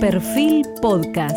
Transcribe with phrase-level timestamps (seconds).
[0.00, 1.36] Perfil Podcast.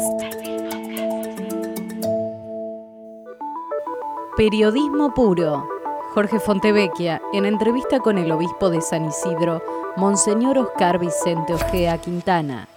[4.38, 5.68] Periodismo puro.
[6.14, 9.64] Jorge Fontevecchia, en entrevista con el obispo de San Isidro,
[9.98, 12.68] Monseñor Oscar Vicente Ojea Quintana.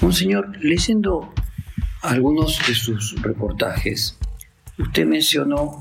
[0.00, 1.32] Monseñor, leyendo
[2.02, 4.18] algunos de sus reportajes,
[4.78, 5.80] usted mencionó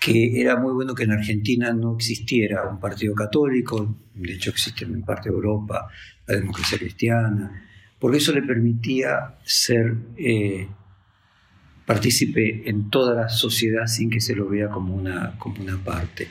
[0.00, 4.84] que era muy bueno que en Argentina no existiera un partido católico, de hecho existe
[4.84, 5.88] en parte de Europa
[6.26, 7.67] la democracia cristiana,
[7.98, 10.68] porque eso le permitía ser eh,
[11.84, 16.28] partícipe en toda la sociedad sin que se lo vea como una, como una parte.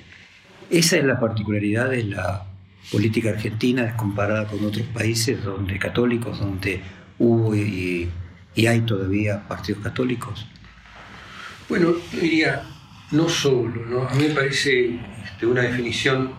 [0.69, 2.45] Esa es la particularidad de la
[2.91, 6.81] política argentina comparada con otros países donde católicos, donde
[7.19, 8.09] hubo y,
[8.67, 10.45] hay todavía partidos católicos.
[11.69, 12.63] Bueno, yo diría,
[13.11, 14.07] no solo, ¿no?
[14.07, 16.31] a mí me parece este, una definición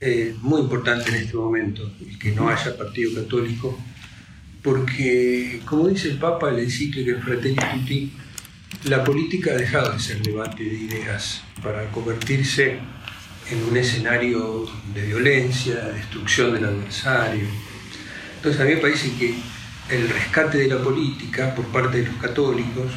[0.00, 3.78] eh, muy importante en este momento, el que no haya partido católico,
[4.64, 8.12] porque, como dice el Papa en la encíclica Fratelli Tutti,
[8.84, 12.78] la política ha dejado de ser debate de ideas para convertirse
[13.50, 17.44] en un escenario de violencia, de destrucción del adversario.
[18.36, 19.34] Entonces a mí me parece que
[19.90, 22.90] el rescate de la política por parte de los católicos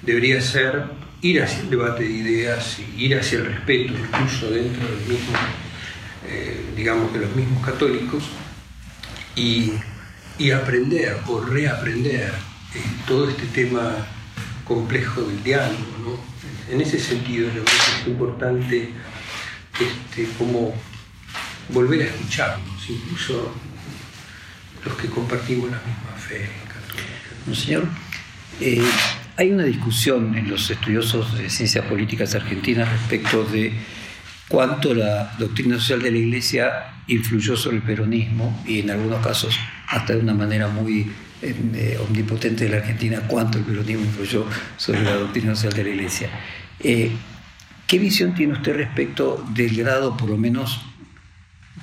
[0.00, 0.84] debería ser
[1.20, 5.36] ir hacia el debate de ideas, ir hacia el respeto, incluso dentro del mismo,
[6.28, 8.24] eh, digamos, de los mismos católicos,
[9.36, 9.72] y,
[10.52, 12.32] aprender o reaprender
[12.74, 13.94] eh, todo este tema
[14.64, 16.20] complejo del diálogo.
[16.70, 18.90] En ese sentido, es importante
[19.74, 20.74] este, como
[21.68, 23.54] volver a escucharnos, incluso
[24.84, 27.60] los que compartimos la misma fe católica.
[27.60, 27.84] señor,
[28.60, 28.82] eh,
[29.36, 33.72] hay una discusión en los estudiosos de ciencias políticas argentinas respecto de
[34.48, 39.58] cuánto la doctrina social de la Iglesia influyó sobre el peronismo y en algunos casos
[39.88, 41.10] hasta de una manera muy
[41.42, 44.46] eh, omnipotente de la Argentina, cuánto el peronismo influyó
[44.78, 46.30] sobre la doctrina social de la Iglesia.
[46.80, 47.10] Eh,
[47.86, 50.80] ¿Qué visión tiene usted respecto del grado, por lo menos,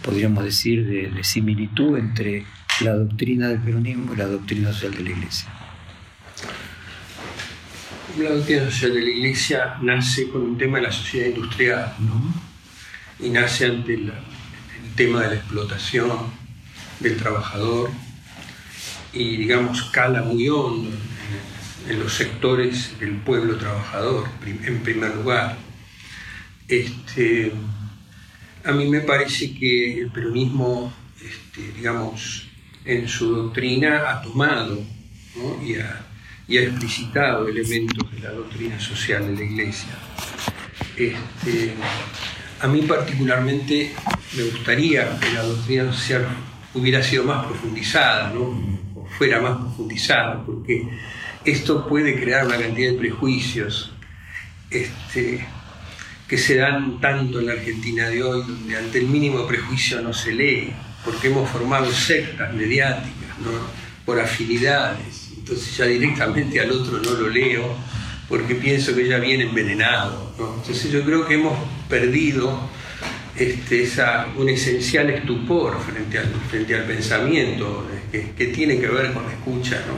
[0.01, 2.43] podríamos decir, de, similitud entre
[2.79, 5.49] la doctrina del peronismo y la doctrina social de la Iglesia?
[8.17, 12.33] La doctrina social de la Iglesia nace con un tema de la sociedad industrial, ¿no?
[13.23, 14.11] Y nace ante el
[14.95, 16.40] tema de la explotación
[17.01, 17.89] del trabajador
[19.13, 20.91] y, digamos, cala muy hondo
[21.89, 25.57] en los sectores del pueblo trabajador, en primer lugar
[26.71, 27.51] este,
[28.63, 32.47] a mí me parece que el peronismo, este, digamos,
[32.85, 34.81] en su doctrina ha tomado
[35.61, 36.07] y, ha,
[36.47, 39.91] explicitado elementos de la doctrina social de la Iglesia.
[40.95, 41.73] Este,
[42.61, 43.93] a mí particularmente
[44.37, 46.25] me gustaría que la doctrina social
[46.73, 50.87] hubiera sido más profundizada, o fuera más profundizada, porque
[51.45, 53.93] esto puede crear una cantidad de prejuicios.
[54.69, 55.45] Este,
[56.31, 60.13] que se dan tanto en la Argentina de hoy, donde ante el mínimo prejuicio no
[60.13, 60.71] se lee,
[61.03, 63.51] porque hemos formado sectas mediáticas, ¿no?
[64.05, 65.31] por afinidades.
[65.35, 67.75] Entonces ya directamente al otro no lo leo,
[68.29, 70.31] porque pienso que ya viene envenenado.
[70.39, 71.57] Entonces yo creo que hemos
[71.89, 72.57] perdido
[73.41, 73.87] este,
[74.37, 76.19] un esencial estupor frente
[76.75, 79.83] al, pensamiento, que, que, tiene que ver con la escucha.
[79.87, 79.97] ¿no?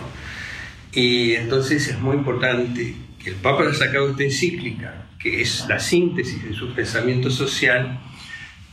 [0.93, 5.79] Y entonces es muy importante que el Papa haya sacado esta encíclica, que es la
[5.79, 7.99] síntesis de su pensamiento social,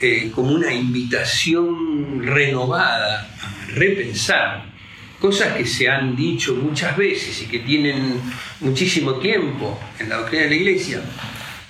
[0.01, 4.65] eh, como una invitación renovada a repensar
[5.21, 8.19] cosas que se han dicho muchas veces y que tienen
[8.61, 11.03] muchísimo tiempo en la doctrina de la Iglesia,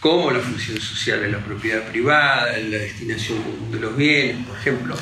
[0.00, 3.38] como la función social de la propiedad privada, la destinación
[3.70, 4.96] de los bienes, por ejemplo.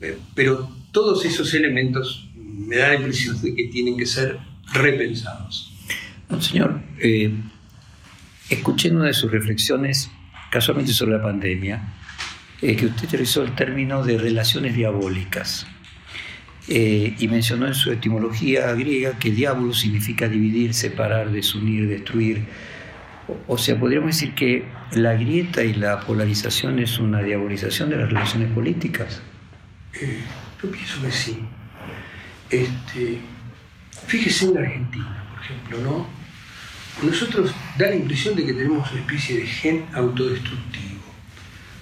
[0.00, 4.38] Eh, pero todos esos elementos me da la impresión de que tienen que ser
[4.72, 5.72] repensados.
[6.40, 7.30] Señor, eh,
[8.52, 10.10] Escuché en una de sus reflexiones,
[10.50, 11.94] casualmente sobre la pandemia,
[12.60, 15.66] eh, que usted utilizó el término de relaciones diabólicas
[16.68, 22.44] eh, y mencionó en su etimología griega que diablo significa dividir, separar, desunir, destruir.
[23.46, 28.08] O, sea, podríamos decir que la grieta y la polarización es una diabolización de las
[28.08, 29.22] relaciones políticas.
[30.00, 30.20] Eh,
[30.62, 31.38] yo pienso que sí.
[32.50, 33.18] Este,
[34.06, 36.22] fíjese en Argentina, por ejemplo, ¿no?
[37.00, 41.00] nosotros da la impresión de que tenemos una especie de gen autodestructivo.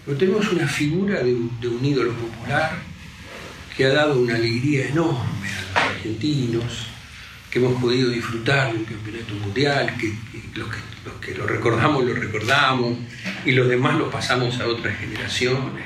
[0.04, 2.78] Pero tenemos una figura de un, ídolo popular
[3.76, 6.86] que ha dado una alegría enorme a los argentinos,
[7.50, 10.14] que hemos podido disfrutar del campeonato mundial, que,
[10.54, 10.68] los,
[11.20, 12.96] que lo recordamos lo recordamos
[13.44, 15.84] y los demás lo pasamos a otras generaciones.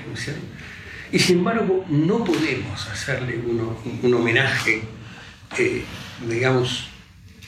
[1.11, 4.83] Y sin embargo, no podemos hacerle un homenaje,
[5.59, 5.85] eh,
[6.29, 6.89] digamos,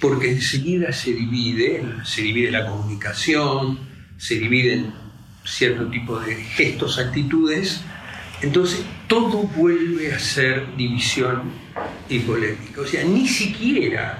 [0.00, 3.78] porque enseguida se divide, se divide la comunicación,
[4.18, 4.94] se dividen
[5.44, 7.82] cierto tipo de gestos, actitudes,
[8.42, 11.52] entonces todo vuelve a ser división
[12.08, 12.80] y polémica.
[12.80, 14.18] O sea, ni siquiera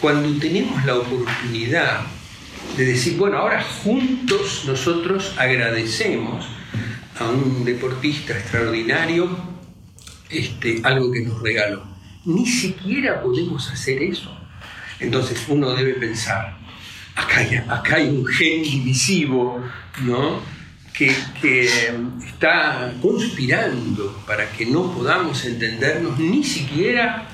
[0.00, 2.00] cuando tenemos la oportunidad
[2.76, 6.46] de decir, bueno, ahora juntos nosotros agradecemos
[7.18, 9.28] a un deportista extraordinario
[10.30, 11.84] este, algo que nos regaló.
[12.24, 14.34] Ni siquiera podemos hacer eso.
[15.00, 16.58] Entonces uno debe pensar,
[17.14, 19.62] acá hay, acá hay un gen divisivo,
[20.02, 20.40] ¿no?
[21.00, 21.64] Que, que,
[22.26, 27.26] está conspirando para que no podamos entendernos ni siquiera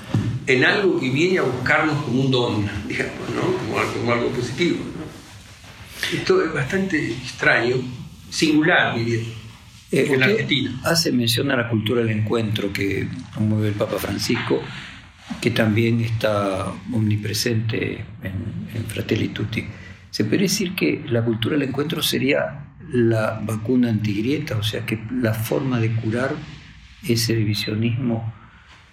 [0.45, 3.41] en algo que viene a buscarnos como un don, digamos, ¿no?
[3.93, 4.77] como, algo, positivo.
[6.13, 7.75] Esto es bastante extraño,
[8.29, 9.19] singular, diría.
[9.91, 10.79] Eh, en Argentina.
[10.85, 14.61] Hace mención a la cultura del encuentro que promueve el Papa Francisco
[15.41, 19.65] que también está omnipresente en, Fratelli Tutti.
[20.09, 24.99] Se puede decir que la cultura del encuentro sería la vacuna antigrieta, o sea, que
[25.11, 26.35] la forma de curar
[27.07, 28.33] ese divisionismo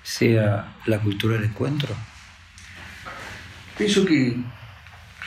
[0.03, 1.95] sea la cultura del encuentro.
[3.77, 4.37] Pienso que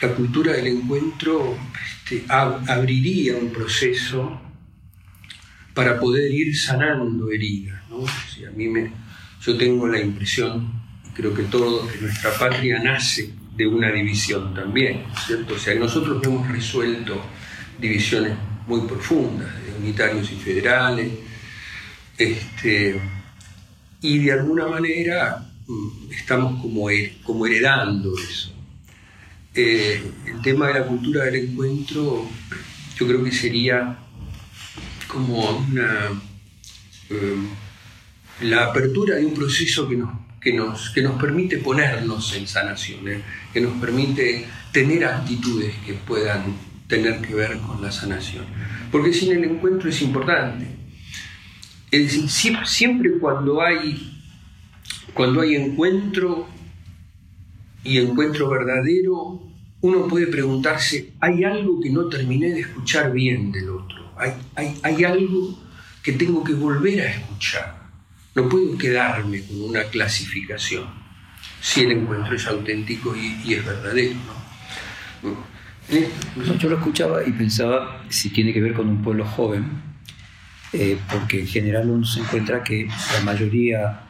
[0.02, 4.42] la cultura del encuentro este, abriría un proceso
[5.74, 7.82] para poder ir sanando heridas.
[7.90, 8.06] ¿no?
[8.06, 8.92] a mí me,
[9.42, 10.88] yo tengo la impresión
[11.18, 15.56] creo que todo, que nuestra patria nace de una división también, ¿cierto?
[15.56, 17.20] O sea, nosotros hemos resuelto
[17.80, 21.12] divisiones muy profundas, de unitarios y federales,
[22.18, 23.00] este,
[24.02, 26.88] y de alguna manera mm, estamos como,
[27.24, 28.54] como heredando eso.
[29.54, 32.30] Eh, el tema de la cultura del encuentro
[32.96, 33.98] yo creo que sería
[35.08, 36.10] como una,
[37.10, 37.36] eh,
[38.42, 43.08] la apertura de un proceso que nos que nos, que nos permite ponernos en sanación,
[43.08, 43.22] ¿eh?
[43.52, 46.56] que nos permite tener actitudes que puedan
[46.88, 48.46] tener que ver con la sanación.
[48.92, 50.68] Porque sin el encuentro es importante.
[51.92, 54.22] Es siempre cuando hay,
[55.14, 56.48] cuando hay encuentro
[57.84, 59.42] y encuentro verdadero,
[59.82, 64.12] uno puede preguntarse, ¿hay algo que no terminé de escuchar bien del otro?
[64.18, 65.58] ¿Hay, hay, hay algo
[66.04, 67.78] que tengo que volver a escuchar?
[68.36, 71.08] No puedo quedarme con una clasificación
[71.62, 74.16] si el encuentro es auténtico y, es verdadero.
[75.90, 76.10] ¿Eh?
[76.60, 79.66] yo lo escuchaba y pensaba si tiene que ver con un pueblo joven,
[80.74, 84.02] eh, porque en general uno se encuentra que la mayoría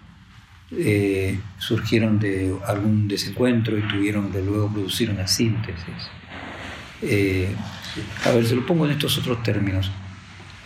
[0.71, 6.09] eh, surgieron de algún desencuentro y tuvieron de luego producir una síntesis.
[8.25, 9.91] a ver, se lo pongo en estos otros términos.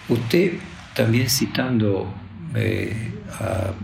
[0.08, 0.54] Usted,
[0.96, 2.14] también citando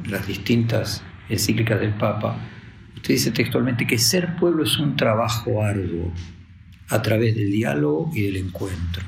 [0.06, 2.38] las distintas encíclicas del Papa,
[2.96, 6.14] usted dice textualmente que ser pueblo es un trabajo arduo
[6.90, 9.04] a través del diálogo y del encuentro.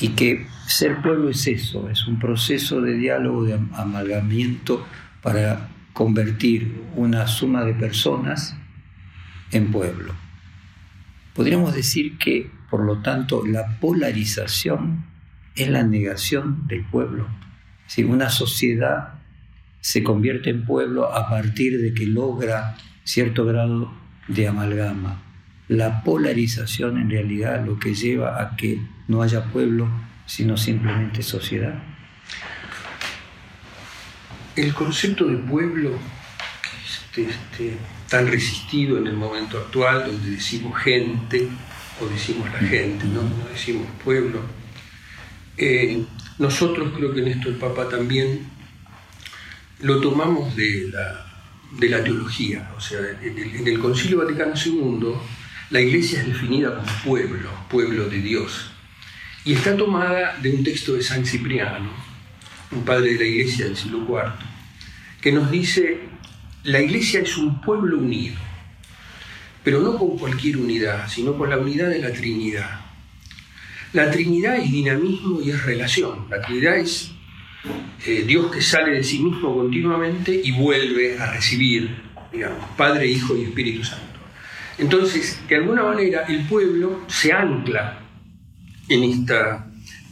[0.00, 4.86] Y que ser pueblo es eso, es un proceso de diálogo, de amalgamiento
[5.22, 8.56] para convertir una suma de personas
[9.50, 10.14] en pueblo.
[11.34, 15.04] Podríamos decir que, por lo tanto, la polarización
[15.54, 17.26] es la negación del pueblo.
[17.86, 19.14] Si una sociedad
[19.80, 23.92] se convierte en pueblo a partir de que logra cierto grado
[24.26, 25.27] de amalgama.
[25.68, 29.88] La polarización en realidad lo que lleva a que no haya pueblo,
[30.26, 31.82] sino simplemente sociedad.
[34.56, 35.92] El concepto de pueblo,
[36.84, 37.76] este, este,
[38.08, 41.48] tan resistido en el momento actual, donde decimos gente
[42.00, 43.22] o decimos la gente, no,
[43.52, 44.40] decimos pueblo,
[45.56, 46.04] eh,
[46.38, 48.48] nosotros creo que en esto el Papa también
[49.80, 51.26] lo tomamos de la,
[51.72, 52.72] de la teología.
[52.76, 55.14] O sea, en el, Concilio Vaticano II
[55.70, 58.70] la iglesia es definida como pueblo, pueblo de Dios.
[59.44, 61.90] Y está tomada de un texto de San Cipriano,
[62.70, 64.32] un padre de la iglesia del siglo IV,
[65.20, 66.00] que nos dice,
[66.64, 68.36] la iglesia es un pueblo unido,
[69.62, 72.80] pero no con cualquier unidad, sino con la unidad de la Trinidad.
[73.92, 76.26] La Trinidad es dinamismo y es relación.
[76.30, 77.10] La Trinidad es
[78.06, 81.94] eh, Dios que sale de sí mismo continuamente y vuelve a recibir,
[82.32, 84.17] digamos, Padre, Hijo y Espíritu Santo.
[84.78, 87.98] Entonces, de alguna manera, el pueblo se ancla
[88.88, 89.68] en esta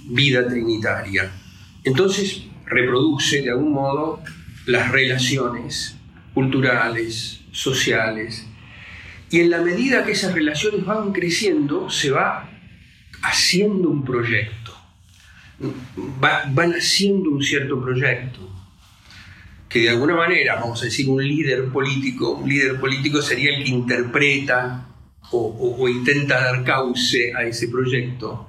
[0.09, 1.31] vida trinitaria.
[1.85, 4.23] Entonces, reproduce de algún modo
[4.67, 5.97] las relaciones
[6.35, 8.47] culturales, sociales,
[9.31, 12.51] y en la medida que esas relaciones van creciendo, se va
[13.23, 14.73] haciendo un proyecto.
[16.19, 18.46] van haciendo un cierto proyecto
[19.81, 23.71] de alguna manera, vamos a decir, un líder político, un líder político sería el que
[23.71, 24.89] interpreta
[25.33, 28.49] o, intenta dar cauce a ese proyecto.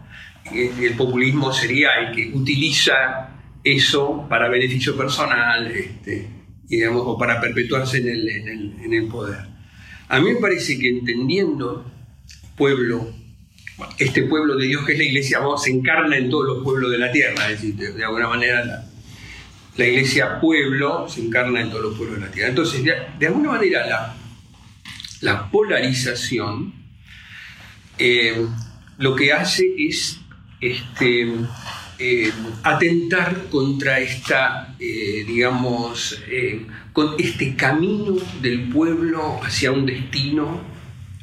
[0.51, 3.29] El populismo sería el que utiliza
[3.63, 6.27] eso para beneficio personal este,
[6.63, 9.39] digamos, o para perpetuarse en el, en el poder.
[10.07, 11.91] A mí me parece que entendiendo
[12.55, 13.13] pueblo
[13.99, 16.91] este pueblo de Dios que es la iglesia, vamos, se encarna en todos los pueblos
[16.91, 18.86] de la tierra, es decir, de, alguna manera
[19.85, 22.49] iglesia pueblo se encarna en todos los pueblos de la tierra.
[22.49, 24.15] Entonces, de, alguna manera la,
[25.21, 26.73] la polarización
[27.97, 28.45] eh,
[28.99, 30.19] lo que hace es
[30.61, 31.31] este,
[31.99, 32.31] eh,
[32.63, 36.19] atentar contra esta, eh, digamos,
[36.93, 40.61] con este camino del pueblo hacia un destino,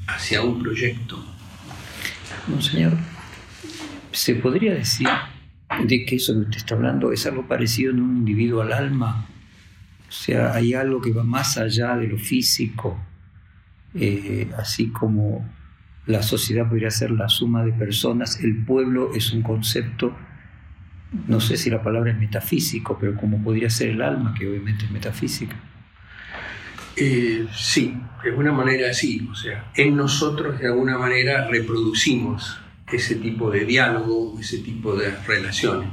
[0.07, 1.25] hacia un proyecto.
[2.47, 2.93] Monseñor,
[4.13, 5.09] ¿se podría decir
[5.83, 9.27] de que eso que usted está hablando es algo parecido en un individuo al alma?
[10.09, 12.99] O sea, hay algo que va más allá de lo físico,
[13.95, 15.49] eh, así como
[16.07, 20.15] la sociedad podría ser la suma de personas, el pueblo es un concepto,
[21.29, 24.85] no sé si la palabra es metafísico, pero como podría ser el alma, que obviamente
[24.85, 25.57] es metafísica.
[26.97, 29.29] Eh, sí, de alguna manera sí.
[29.31, 32.59] O sea, en nosotros de alguna manera reproducimos
[32.91, 35.89] ese tipo de diálogo, ese tipo de relaciones.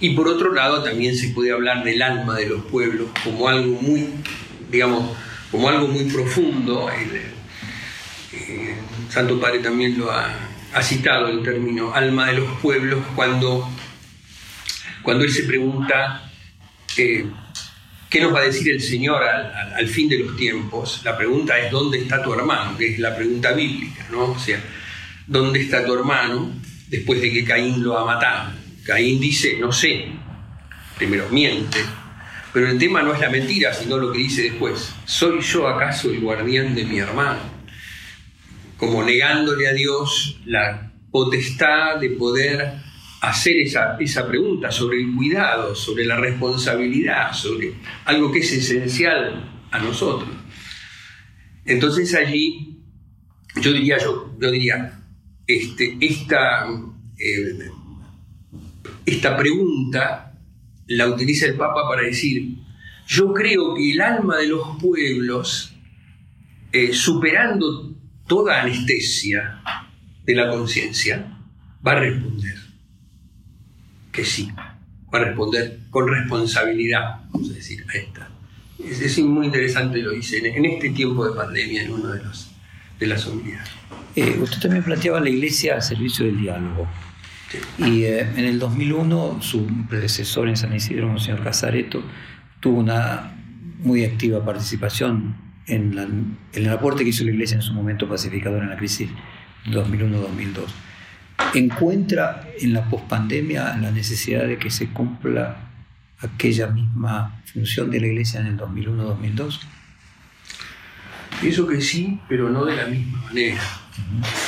[0.00, 3.80] Y por otro lado también se puede hablar del alma de los pueblos como algo
[3.80, 4.08] muy,
[4.70, 5.16] digamos,
[5.50, 6.88] como algo muy profundo.
[6.90, 7.16] El,
[8.32, 8.74] eh,
[9.08, 10.30] Santo Padre también lo ha,
[10.82, 13.66] citado el término alma de los pueblos cuando,
[15.02, 16.30] cuando él se pregunta
[16.98, 17.24] eh,
[18.08, 21.00] ¿Qué nos va a decir el Señor al, fin de los tiempos?
[21.04, 22.78] La pregunta es, ¿dónde está tu hermano?
[22.78, 24.38] Que es la pregunta bíblica, ¿no?
[25.26, 26.52] ¿Dónde está tu hermano
[26.88, 28.52] después de que Caín lo ha matado?
[28.84, 30.06] Caín dice, no sé,
[30.96, 31.78] primero miente,
[32.52, 34.94] pero el tema no es la mentira, sino lo que dice después.
[35.04, 37.40] ¿Soy yo acaso el guardián de mi hermano?
[38.76, 42.74] Como negándole a Dios la potestad de poder
[43.20, 49.66] hacer esa, esa pregunta sobre el cuidado, sobre la responsabilidad, sobre algo que es esencial
[49.70, 50.30] a nosotros.
[51.64, 52.78] Entonces allí,
[53.60, 55.00] yo diría, yo, yo diría,
[55.46, 56.66] este, esta,
[57.18, 57.70] eh,
[59.04, 60.38] esta pregunta
[60.88, 62.58] la utiliza el Papa para decir,
[63.06, 65.74] yo creo que el alma de los pueblos,
[66.72, 67.94] eh, superando
[68.26, 69.60] toda anestesia
[70.24, 71.38] de la conciencia,
[71.86, 72.56] va a responder
[74.12, 78.30] que sí, va a responder con responsabilidad, vamos a decir, a esta.
[78.78, 82.50] Es, muy interesante lo hice en, este tiempo de pandemia, en uno de, los,
[82.98, 83.68] de las unidades.
[84.16, 86.88] Eh, usted también planteaba la iglesia al servicio del diálogo.
[87.78, 92.02] Y eh, en el 2001 su predecesor en San Isidro, Monseñor Casareto,
[92.60, 93.32] tuvo una
[93.78, 98.62] muy activa participación en, en, el aporte que hizo la iglesia en su momento pacificador
[98.62, 99.08] en la crisis
[99.66, 100.86] 2001-2002
[101.54, 105.56] encuentra en la pospandemia la necesidad de que se cumpla
[106.18, 109.60] aquella misma función de la Iglesia en el 2001-2002?
[111.40, 113.62] Pienso que sí, pero no de la misma manera,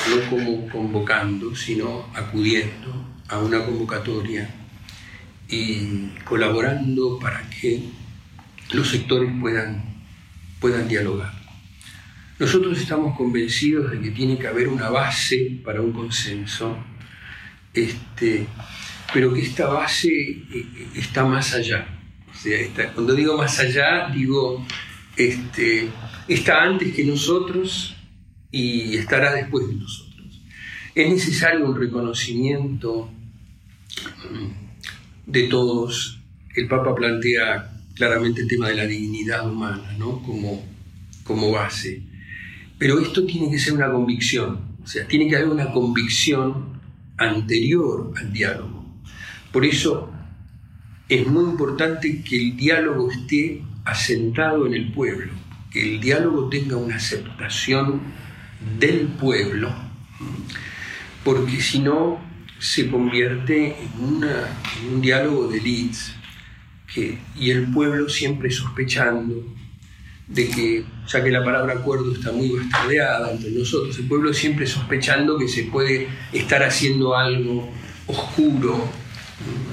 [0.08, 4.48] no como convocando, sino acudiendo a una convocatoria
[5.48, 7.82] y colaborando para que
[8.72, 9.84] los sectores puedan,
[10.60, 11.32] puedan dialogar.
[12.38, 16.78] Nosotros estamos convencidos de que tiene que haber una base para un consenso,
[17.74, 18.46] este,
[19.12, 21.86] pero que esta base eh, está más allá.
[22.94, 24.64] cuando digo más allá, digo,
[25.18, 25.90] este,
[26.28, 27.96] está antes que nosotros
[28.50, 30.40] y estará después de nosotros.
[30.94, 33.10] Es necesario un reconocimiento
[34.30, 36.20] mm, de todos.
[36.54, 40.22] El Papa plantea claramente el tema de la dignidad humana ¿no?
[40.22, 40.64] como,
[41.24, 42.02] como base.
[42.78, 46.80] Pero esto tiene que ser una convicción, o sea, tiene que haber una convicción
[47.16, 48.86] anterior al diálogo.
[49.50, 50.12] Por eso
[51.08, 55.32] es muy importante que el diálogo esté asentado en el pueblo,
[55.70, 58.00] que el diálogo tenga una aceptación
[58.78, 59.72] del pueblo,
[61.24, 62.20] porque si no
[62.58, 64.24] se convierte en,
[64.92, 66.14] un diálogo de elites
[67.36, 69.44] y el pueblo siempre sospechando,
[70.28, 74.66] de que, ya que la palabra acuerdo está muy bastardeada entre nosotros, el pueblo siempre
[74.66, 77.70] sospechando que se puede estar haciendo algo
[78.06, 78.90] oscuro,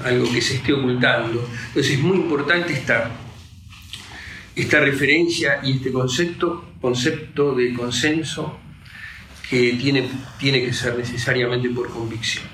[0.04, 1.46] algo que se esté ocultando.
[1.68, 3.10] Entonces es muy importante esta,
[4.56, 8.58] esta referencia y este concepto, concepto de consenso
[9.48, 10.08] que tiene,
[10.38, 12.44] tiene que ser necesariamente por convicción.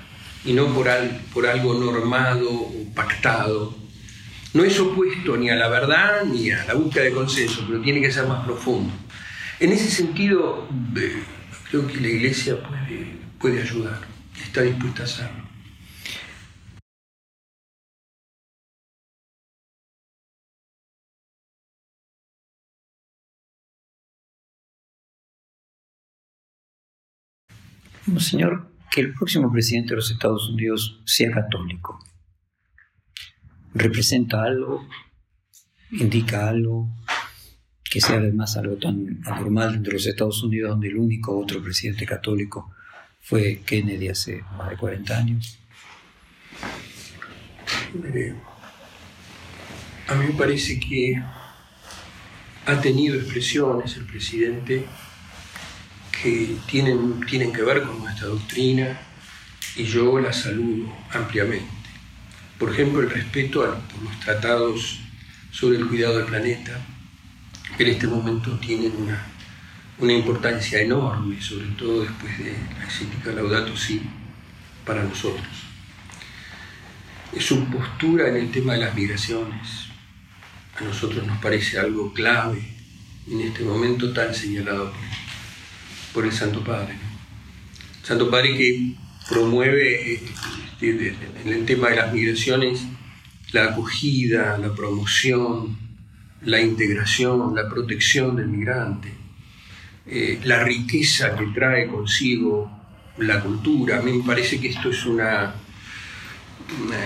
[0.45, 0.89] y no por,
[1.33, 3.73] por algo normado o pactado.
[4.53, 8.01] No es opuesto ni a la verdad ni a la búsqueda de consenso, pero tiene
[8.01, 8.93] que ser más profundo.
[9.59, 10.67] En ese sentido,
[10.97, 11.23] eh,
[11.71, 13.07] creo que la Iglesia puede,
[13.39, 14.01] puede ayudar,
[14.43, 15.42] está dispuesta a hacerlo.
[28.19, 31.99] Señor, que el próximo presidente de los Estados Unidos sea católico.
[33.73, 34.87] ¿Representa algo?
[35.91, 36.89] ¿Indica algo?
[37.83, 41.63] Que sea además algo tan anormal dentro de los Estados Unidos, donde el único otro
[41.63, 42.73] presidente católico
[43.21, 45.59] fue Kennedy hace más de 40 años.
[50.07, 51.23] a mí me parece que
[52.65, 54.85] ha tenido expresiones el presidente
[56.23, 58.97] que tienen, tienen que ver con nuestra doctrina
[59.75, 61.67] y yo la saludo ampliamente.
[62.57, 65.01] Por ejemplo, el respeto a, los tratados
[65.51, 66.79] sobre el cuidado del planeta,
[67.77, 69.21] que en este momento tienen una,
[69.99, 74.01] una importancia enorme, sobre todo después de la encíclica Laudato Si,
[74.85, 75.45] para nosotros.
[77.37, 79.87] Su postura en el tema de las migraciones
[80.79, 82.63] a nosotros nos parece algo clave
[83.29, 85.22] en este momento tan señalado por
[86.13, 86.93] por el Santo Padre.
[88.03, 88.95] Santo Padre que
[89.27, 91.15] promueve este,
[91.45, 92.85] en el tema de las migraciones
[93.51, 95.77] la acogida, la promoción,
[96.41, 99.13] la integración, la protección del migrante,
[100.07, 102.69] eh, la riqueza que trae consigo
[103.17, 103.99] la cultura.
[103.99, 105.53] A mí me parece que esto es, una,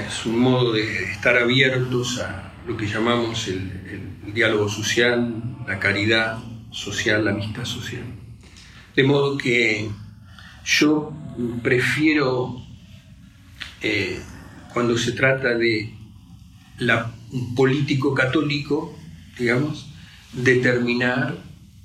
[0.07, 5.33] es un modo de estar abiertos a lo que llamamos el diálogo social,
[5.67, 6.39] la caridad
[6.71, 8.16] social, la amistad social.
[8.97, 9.87] De modo que
[10.65, 11.13] yo
[11.61, 12.59] prefiero,
[13.79, 14.19] eh,
[14.73, 15.93] cuando se trata de
[16.79, 18.97] la, un político católico,
[19.37, 19.93] digamos,
[20.33, 21.37] determinar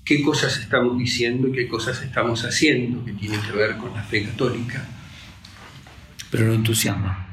[0.06, 4.02] qué cosas estamos diciendo y qué cosas estamos haciendo que tienen que ver con la
[4.04, 4.82] fe católica.
[6.30, 7.26] Pero lo entusiasma.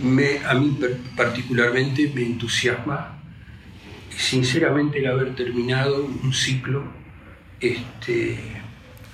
[0.00, 0.76] Me, a mí
[1.16, 3.22] particularmente me entusiasma
[4.14, 7.05] sinceramente el haber terminado un ciclo
[7.60, 8.38] este,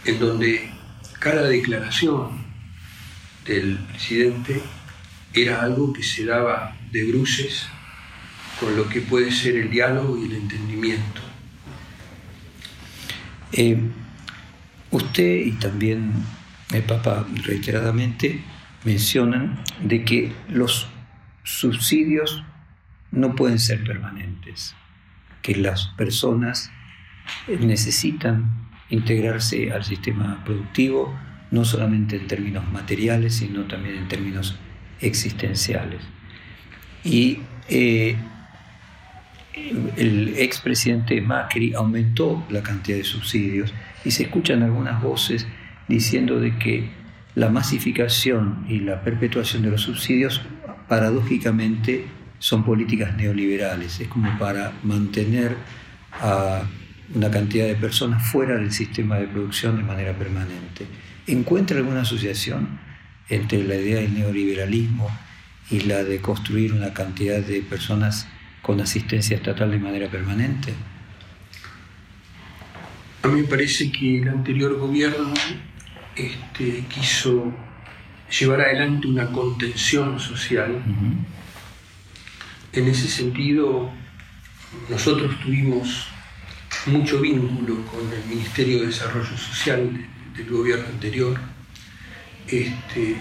[0.04, 0.70] en donde
[1.18, 2.44] cada declaración
[3.46, 4.62] del presidente
[5.34, 7.66] era algo que se daba de bruces
[8.60, 11.20] con lo que puede ser el diálogo y el entendimiento.
[13.52, 13.78] Eh,
[14.90, 16.12] usted y también
[16.72, 18.42] el Papa reiteradamente
[18.84, 20.88] mencionan de que los
[21.44, 22.42] subsidios
[23.10, 24.74] no pueden ser permanentes,
[25.42, 26.70] que las personas
[27.60, 31.14] necesitan integrarse al sistema productivo,
[31.50, 34.58] no solamente en términos materiales, sino también en términos
[35.00, 36.00] existenciales.
[37.04, 38.16] Y eh,
[39.96, 43.72] el expresidente Macri aumentó la cantidad de subsidios
[44.04, 45.46] y se escuchan algunas voces
[45.88, 46.90] diciendo de que
[47.34, 50.42] la masificación y la perpetuación de los subsidios
[50.88, 52.06] paradójicamente
[52.38, 55.56] son políticas neoliberales, es como para mantener
[56.20, 56.62] a
[57.14, 60.86] una cantidad de personas fuera del sistema de producción de manera permanente.
[61.26, 62.78] ¿Encuentra alguna asociación
[63.28, 65.08] entre la idea del neoliberalismo
[65.70, 68.28] y la de construir una cantidad de personas
[68.62, 70.72] con asistencia estatal de manera permanente?
[73.22, 75.32] A mí me parece que el anterior gobierno
[76.16, 77.52] este, quiso
[78.40, 80.82] llevar adelante una contención social.
[82.72, 83.90] En ese sentido,
[84.88, 86.11] nosotros tuvimos
[86.86, 91.38] mucho vínculo con el Ministerio de Desarrollo Social del gobierno anterior.
[92.48, 93.16] Este,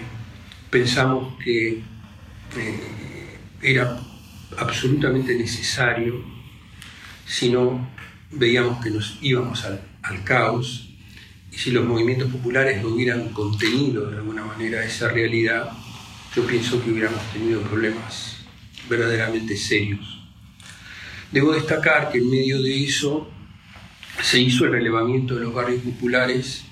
[0.70, 1.82] pensamos que
[2.56, 3.98] eh, era
[4.58, 6.24] absolutamente necesario,
[7.26, 7.88] si no
[8.30, 10.88] veíamos que nos íbamos al, al caos
[11.50, 15.70] y si los movimientos populares no hubieran contenido de alguna manera esa realidad,
[16.34, 18.38] yo pienso que hubiéramos tenido problemas
[18.88, 20.18] verdaderamente serios.
[21.30, 23.31] Debo destacar que en medio de eso
[24.22, 26.64] se hizo el relevamiento de los barrios populares,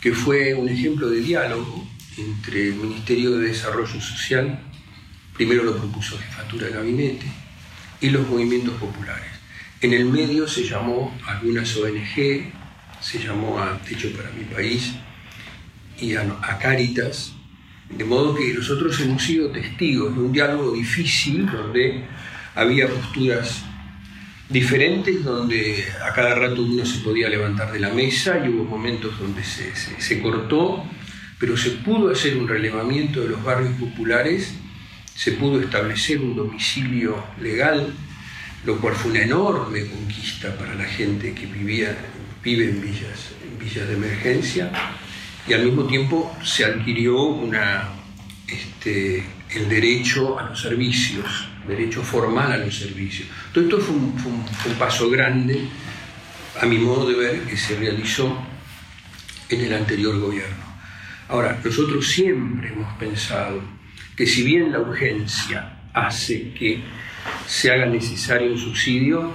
[0.00, 4.60] que fue un ejemplo de diálogo entre el Ministerio de Desarrollo Social,
[5.34, 7.26] primero lo propuso Jefatura de Gabinete,
[8.00, 9.30] y los movimientos populares.
[9.80, 12.52] En el medio se llamó a algunas ONG,
[13.00, 14.92] se llamó a Techo para mi país
[15.98, 17.32] y a, a Cáritas,
[17.88, 22.04] de modo que nosotros hemos sido testigos de un diálogo difícil donde
[22.54, 23.64] había posturas
[24.52, 29.18] diferentes donde a cada rato uno se podía levantar de la mesa y hubo momentos
[29.18, 30.84] donde se, cortó,
[31.38, 34.54] pero se pudo hacer un relevamiento de los barrios populares,
[35.14, 37.94] se pudo establecer un domicilio legal,
[38.64, 41.96] lo cual fue una enorme conquista para la gente que vivía,
[42.44, 44.70] vive en villas, en villas de emergencia,
[45.48, 47.40] y al mismo tiempo se adquirió
[48.46, 53.28] este, el derecho a los servicios, derecho formal a los servicios.
[53.52, 55.68] Todo esto fue un, paso grande,
[56.60, 58.36] a mi modo de ver, que se realizó
[59.48, 60.72] en el anterior gobierno.
[61.28, 63.62] Ahora, nosotros siempre hemos pensado
[64.16, 66.82] que si bien la urgencia hace que
[67.46, 69.32] se haga necesario un subsidio,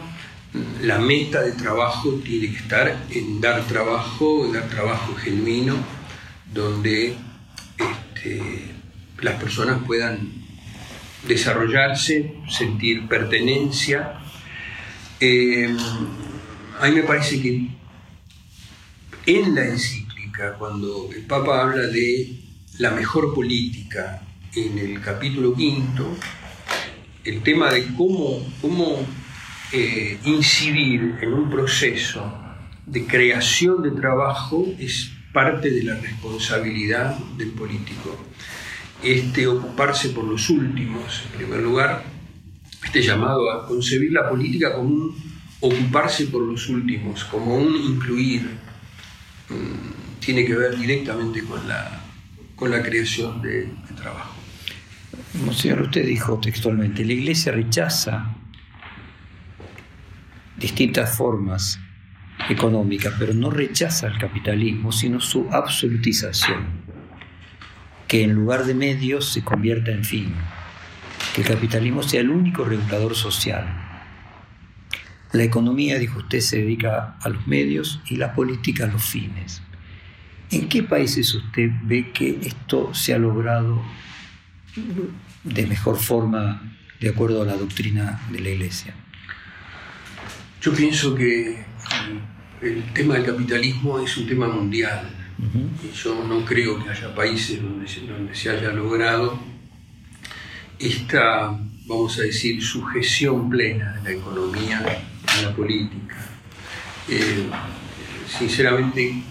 [0.81, 5.75] la meta de trabajo tiene que estar en dar trabajo, en dar trabajo genuino,
[6.53, 7.15] donde
[7.77, 8.71] este,
[9.21, 10.46] las personas puedan
[11.27, 14.19] desarrollarse, sentir pertenencia.
[15.19, 15.75] Eh,
[16.79, 17.67] a mí me parece que
[19.25, 22.33] en la encíclica, cuando el Papa habla de
[22.79, 24.21] la mejor política
[24.55, 26.15] en el capítulo quinto,
[27.23, 29.05] el tema de cómo, cómo
[29.73, 32.33] eh, incidir en un proceso
[32.85, 38.17] de creación de trabajo es parte de la responsabilidad del político.
[39.03, 42.03] Este ocuparse por los últimos, en primer lugar,
[42.83, 45.15] este llamado a concebir la política como un
[45.59, 48.41] ocuparse por los últimos, como un incluir,
[49.49, 52.03] mm, tiene que ver directamente con la,
[52.55, 54.35] con la creación de, de trabajo.
[55.45, 58.35] Monseñor, usted dijo textualmente, la Iglesia rechaza
[60.57, 61.79] distintas formas
[62.49, 66.76] económicas, pero no rechaza el capitalismo, sino su absolutización,
[68.07, 70.33] que en lugar de medios se convierta en fin,
[71.35, 73.65] que el capitalismo sea el único regulador social.
[75.33, 79.61] La economía, dijo usted, se dedica a los medios y la política a los fines.
[80.49, 83.83] ¿En qué países usted ve que esto se ha logrado
[85.43, 86.61] de mejor forma
[87.01, 88.93] de acuerdo a la doctrina de la Iglesia?
[90.61, 91.65] Yo pienso que
[92.61, 95.26] el tema del capitalismo es un tema mundial.
[96.03, 99.39] Yo no creo que haya países donde se, donde se haya logrado
[100.79, 106.17] esta, vamos a decir, sujeción plena de la economía a la política.
[107.07, 107.49] Eh,
[108.27, 109.23] sinceramente,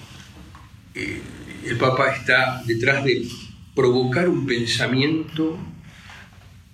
[0.94, 1.22] eh,
[1.64, 3.26] el Papa está detrás de
[3.74, 5.58] provocar un pensamiento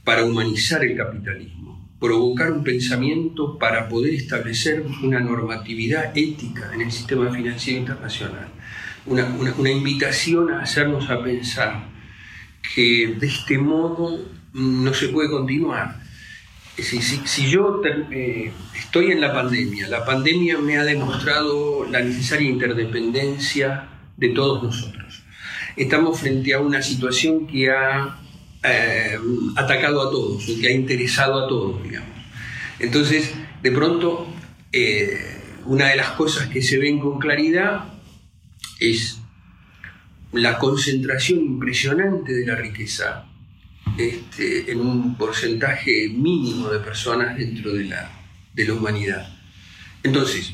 [0.05, 6.93] para humanizar el capitalismo, provocar un pensamiento para poder establecer una normatividad ética en el
[6.93, 8.52] sistema financiero internacional,
[9.07, 11.89] una, invitación a hacernos a pensar
[12.75, 14.19] que de este modo
[14.53, 16.01] no se puede continuar.
[16.77, 23.89] Si yo eh, estoy en la pandemia, la pandemia me ha demostrado la necesaria interdependencia
[24.17, 25.03] de todos nosotros
[25.77, 28.19] estamos frente a una situación que ha
[28.63, 29.19] eh,
[29.57, 32.11] atacado a todos, que ha interesado a todos, digamos.
[32.79, 34.27] Entonces, de pronto,
[34.73, 35.19] eh,
[35.67, 37.92] una de las cosas que se ven con claridad
[38.91, 39.19] es
[40.33, 43.27] la concentración impresionante de la riqueza
[43.99, 48.11] este, en un porcentaje mínimo de personas dentro de la,
[48.55, 49.29] de la humanidad.
[50.03, 50.53] Entonces,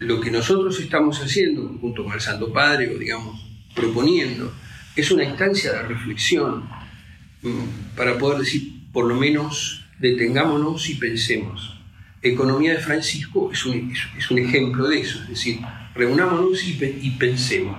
[0.00, 4.52] lo que nosotros estamos haciendo, junto con el Santo Padre, o digamos, proponiendo.
[4.96, 6.68] Es una instancia de reflexión
[7.42, 11.76] mm, para poder decir, por lo menos, detengámonos y pensemos.
[12.22, 15.60] Economía de Francisco es un, es un ejemplo de eso, es decir,
[16.00, 17.78] reunámonos y, y pensemos.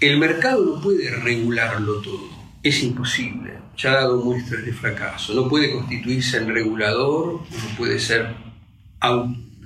[0.00, 2.28] El mercado no puede regularlo todo,
[2.62, 8.00] es imposible, ya ha dado muestras de fracaso, no puede constituirse en regulador, no puede
[8.00, 8.34] ser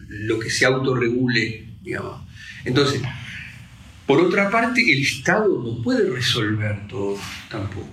[0.09, 2.20] lo que se autorregule, digamos.
[2.64, 3.00] Entonces,
[4.06, 7.16] por otra parte, el Estado no puede resolver todo
[7.50, 7.88] tampoco.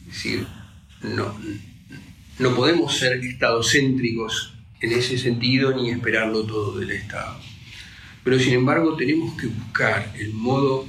[0.00, 0.46] Es decir,
[1.02, 1.38] no,
[2.38, 7.49] no podemos ser estadocéntricos en ese sentido ni esperarlo todo del Estado.
[8.22, 10.86] Pero sin embargo tenemos que buscar el modo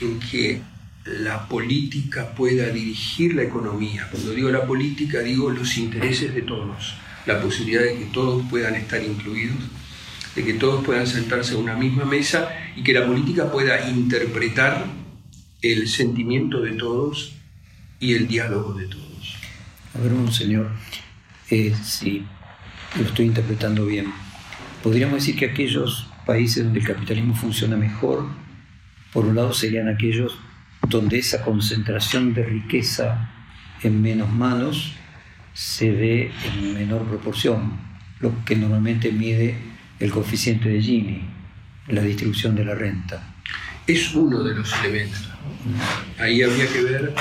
[0.00, 0.62] en que
[1.04, 4.08] la política pueda dirigir la economía.
[4.10, 6.94] Cuando digo la política digo los intereses de todos,
[7.26, 9.58] la posibilidad de que todos puedan estar incluidos
[10.34, 14.86] de que todos puedan sentarse a una misma mesa y que la política pueda interpretar
[15.60, 17.34] el sentimiento de todos
[18.00, 19.36] y el diálogo de todos.
[19.94, 20.70] A ver, monseñor,
[21.50, 22.24] eh, si
[22.98, 24.06] lo estoy interpretando bien,
[24.82, 28.26] podríamos decir que aquellos países donde el capitalismo funciona mejor,
[29.12, 30.38] por un lado serían aquellos
[30.88, 33.30] donde esa concentración de riqueza
[33.82, 34.94] en menos manos
[35.54, 37.78] se ve en menor proporción,
[38.20, 39.56] lo que normalmente mide
[40.00, 41.22] el coeficiente de Gini,
[41.88, 43.34] la distribución de la renta.
[43.86, 45.28] Es uno de los elementos.
[46.18, 47.14] Ahí habría que ver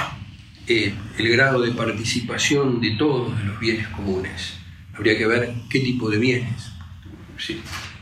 [0.68, 4.58] eh, el grado de participación de todos de los bienes comunes.
[4.94, 6.72] Habría que ver qué tipo de bienes.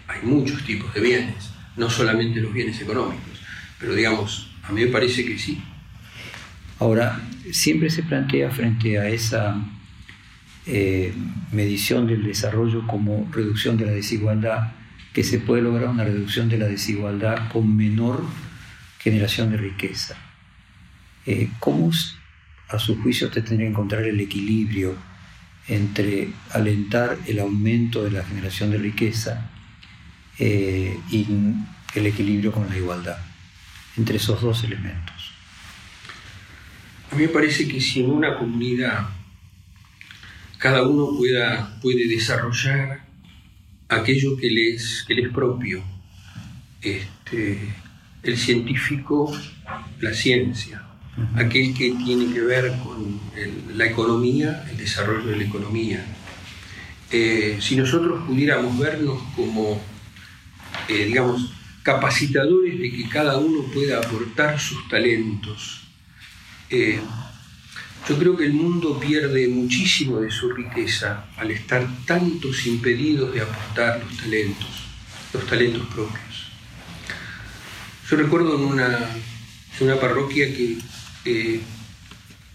[0.09, 3.41] Hay muchos tipos de bienes, no solamente los bienes económicos,
[3.79, 5.61] pero digamos, a mí me parece que sí.
[6.79, 9.55] Ahora, siempre se plantea frente a esa
[10.65, 11.13] eh,
[11.51, 14.71] medición del desarrollo como reducción de la desigualdad,
[15.13, 18.23] que se puede lograr una reducción de la desigualdad con menor
[18.99, 20.15] generación de riqueza.
[21.25, 21.91] Eh, ¿Cómo
[22.69, 24.95] a su juicio usted tendría que encontrar el equilibrio
[25.67, 29.48] entre alentar el aumento de la generación de riqueza
[30.39, 31.27] eh, y
[31.95, 33.17] el equilibrio con la igualdad,
[33.97, 35.33] entre esos dos elementos?
[37.11, 39.09] A mí me parece que si en una comunidad
[40.57, 43.05] cada uno pueda, puede desarrollar
[43.87, 45.83] aquello que le es, que es propio,
[46.81, 47.73] este,
[48.23, 49.35] el científico,
[49.99, 50.83] la ciencia,
[51.35, 53.19] aquel que tiene que ver con
[53.75, 56.05] la economía, el desarrollo de la economía.
[57.11, 59.81] Eh, si nosotros pudiéramos vernos como,
[60.87, 61.51] eh, digamos,
[61.83, 65.81] capacitadores de que cada uno pueda aportar sus talentos,
[66.69, 66.99] eh,
[68.07, 73.41] yo creo que el mundo pierde muchísimo de su riqueza al estar tantos impedidos de
[73.41, 74.69] aportar los talentos,
[75.33, 76.51] los talentos propios.
[78.09, 78.87] Yo recuerdo en una,
[79.79, 80.77] en una parroquia que
[81.25, 81.61] eh,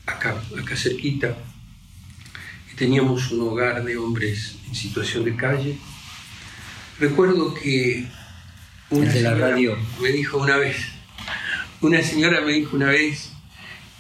[0.07, 1.37] acá, acá cerquita,
[2.77, 5.79] teníamos un hogar de hombres en situación de calle.
[6.99, 8.07] Recuerdo que
[8.91, 9.77] una la radio.
[10.01, 10.77] me dijo una vez,
[11.81, 13.33] una señora me dijo una vez,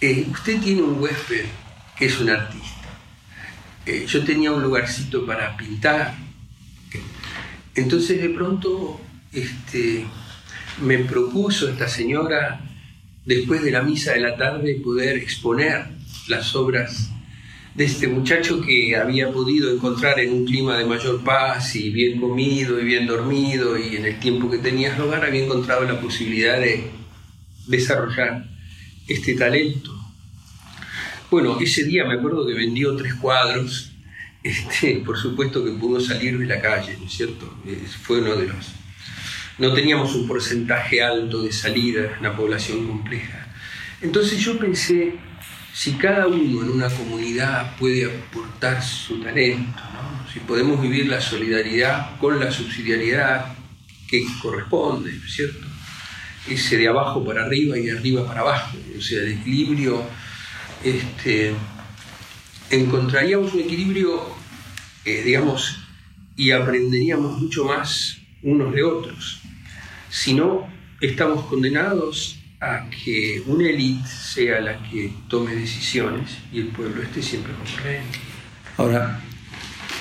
[0.00, 1.44] eh, usted tiene un huésped
[1.98, 2.88] que es un artista.
[3.87, 6.14] Eh, yo tenía un lugarcito para pintar.
[7.74, 9.00] Entonces de pronto
[9.33, 10.07] este,
[10.80, 12.61] me propuso esta señora
[13.24, 15.88] después de la misa de la tarde poder exponer
[16.28, 17.11] las obras
[17.74, 22.20] de este muchacho que había podido encontrar en un clima de mayor paz y bien
[22.20, 26.60] comido y bien dormido y en el tiempo que tenía hogar había encontrado la posibilidad
[26.60, 26.90] de
[27.66, 28.46] desarrollar
[29.08, 29.90] este talento.
[31.30, 33.90] Bueno, ese día me acuerdo que vendió tres cuadros,
[34.44, 37.52] este, por supuesto que pudo salir de la calle, ¿no es cierto?
[38.02, 38.84] Fue uno de los
[39.56, 43.46] no teníamos un porcentaje alto de salida en la población compleja.
[44.00, 45.14] Entonces yo pensé,
[45.74, 49.82] si cada uno en una comunidad puede aportar su talento,
[50.32, 53.56] si podemos vivir la solidaridad con la subsidiariedad
[54.08, 55.66] que corresponde, ¿no es cierto?
[56.48, 60.04] Ese de abajo para arriba y de arriba para abajo, o sea, el equilibrio,
[60.84, 61.52] este,
[62.70, 64.22] encontraríamos un equilibrio,
[65.04, 65.80] eh, digamos,
[66.37, 69.40] y aprenderíamos mucho más unos de otros.
[70.08, 70.68] Si no,
[71.00, 77.22] estamos condenados a que una élite sea la que tome decisiones y el pueblo esté
[77.22, 77.64] siempre con
[78.77, 79.20] Ahora,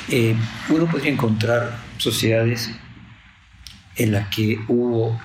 [0.09, 0.35] eh,
[0.69, 2.71] uno podría encontrar sociedades
[3.95, 5.19] en las que hubo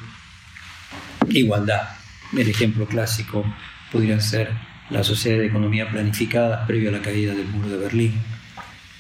[1.28, 1.88] igualdad.
[2.36, 3.44] El ejemplo clásico
[3.90, 4.50] podría ser
[4.90, 8.14] la sociedad de economía planificada previo a la caída del muro de Berlín,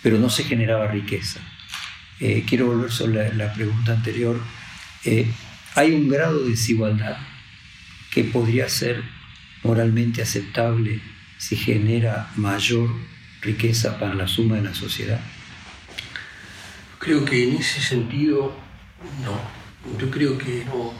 [0.02, 1.40] pero no se generaba riqueza.
[2.20, 4.40] Eh, quiero volver sobre la, pregunta anterior.
[5.04, 5.30] Eh,
[5.74, 7.18] hay un grado de desigualdad
[8.18, 9.04] que podría ser
[9.62, 11.00] moralmente aceptable
[11.38, 12.90] si genera mayor
[13.40, 15.20] riqueza para la suma de la sociedad?
[16.98, 18.56] Creo que en ese sentido
[19.22, 19.40] no.
[20.00, 20.92] Yo creo que no.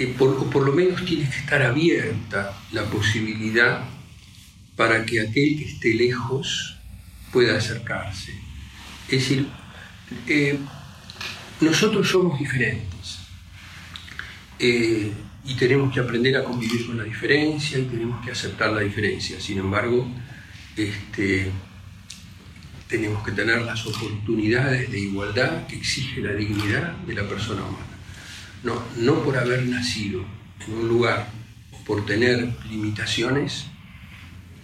[0.00, 3.84] Eh, por, por lo menos tiene que estar abierta la posibilidad
[4.74, 6.76] para que aquel que esté lejos
[7.30, 8.32] pueda acercarse.
[9.08, 9.46] Es decir,
[10.26, 10.58] eh,
[11.60, 13.20] nosotros somos diferentes.
[14.58, 15.12] Eh,
[15.46, 19.40] y tenemos que aprender a convivir con la diferencia y tenemos que aceptar la diferencia.
[19.40, 20.06] Sin embargo,
[20.76, 21.50] este,
[22.88, 27.86] tenemos que tener las oportunidades de igualdad que exige la dignidad de la persona humana.
[28.64, 30.24] No, no por haber nacido
[30.66, 31.28] en un lugar
[31.72, 33.66] o por tener limitaciones,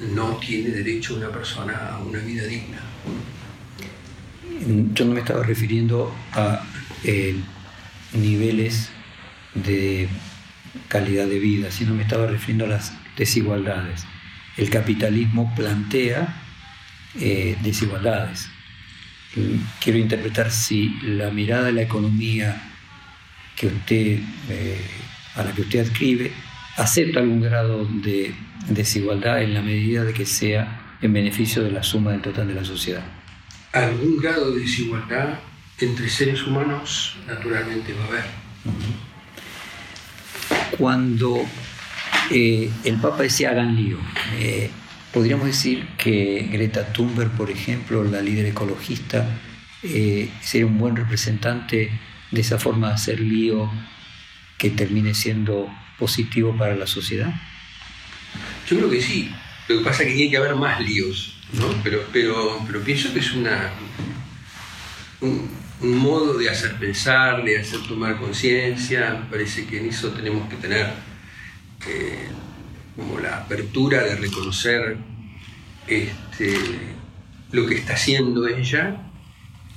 [0.01, 2.81] no tiene derecho una persona a una vida digna.
[4.95, 6.65] Yo no me estaba refiriendo a
[7.05, 7.37] eh,
[8.13, 8.91] niveles
[9.55, 10.09] de
[10.89, 14.05] calidad de vida, sino me estaba refiriendo a las desigualdades.
[14.57, 16.35] El capitalismo plantea
[17.19, 18.49] eh, desigualdades.
[19.81, 22.71] Quiero interpretar si la mirada de la economía
[23.57, 24.81] que usted, eh,
[25.35, 26.33] a la que usted adscribe
[26.77, 28.35] acepta algún grado de
[28.69, 32.55] desigualdad en la medida de que sea en beneficio de la suma del total de
[32.55, 33.03] la sociedad.
[33.73, 35.39] Algún grado de desigualdad
[35.79, 38.25] entre seres humanos naturalmente va a haber
[40.79, 41.45] cuando
[42.31, 43.99] eh, el Papa decía hagan lío.
[44.39, 44.71] Eh,
[45.13, 49.27] podríamos decir que Greta Thunberg, por ejemplo, la líder ecologista,
[49.83, 51.91] eh, sería un buen representante
[52.31, 53.71] de esa forma de hacer lío
[54.59, 57.35] que termine siendo positivo para la sociedad.
[58.69, 59.31] Yo creo que sí.
[59.69, 61.67] Lo que pasa es que tiene que haber más líos, ¿no?
[61.83, 63.71] Pero, pero, pero pienso que es una,
[65.21, 65.51] un,
[65.83, 69.19] modo de hacer pensar, de hacer tomar conciencia.
[69.21, 70.87] Me parece que en eso tenemos que tener
[71.87, 72.29] eh,
[72.97, 74.97] como la apertura de reconocer
[75.87, 76.55] este,
[77.51, 79.13] lo que está haciendo ella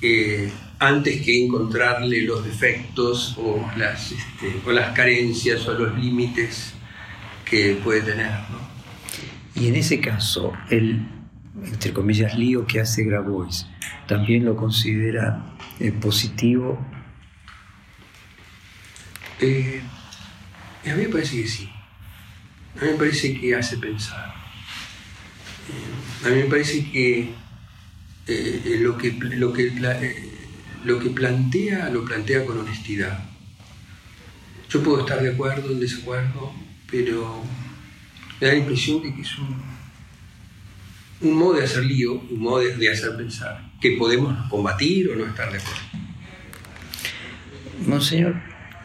[0.02, 6.74] eh, antes que encontrarle los defectos o las, este, o las carencias o los límites
[7.46, 8.32] que puede tener.
[9.56, 11.02] Y en ese caso, el,
[11.64, 13.68] entre comillas, lío que hace Grabois,
[14.08, 16.78] ¿también lo considera eh, positivo?
[19.40, 19.82] Eh,
[20.86, 21.70] a mí me parece que sí.
[22.80, 24.34] A mí me parece que hace pensar.
[25.70, 27.34] Eh, a mí me parece que
[28.80, 29.72] lo que, lo que,
[30.84, 33.30] lo que plantea, lo plantea con honestidad.
[34.70, 36.52] Yo puedo estar de acuerdo, en desacuerdo,
[36.90, 37.44] pero
[38.42, 39.75] me da la impresión de que es un,
[41.22, 45.26] un modo de hacer lío, un modo de, hacer pensar, que podemos combatir o no
[45.26, 45.82] estar de acuerdo.
[47.88, 48.36] Monseñor,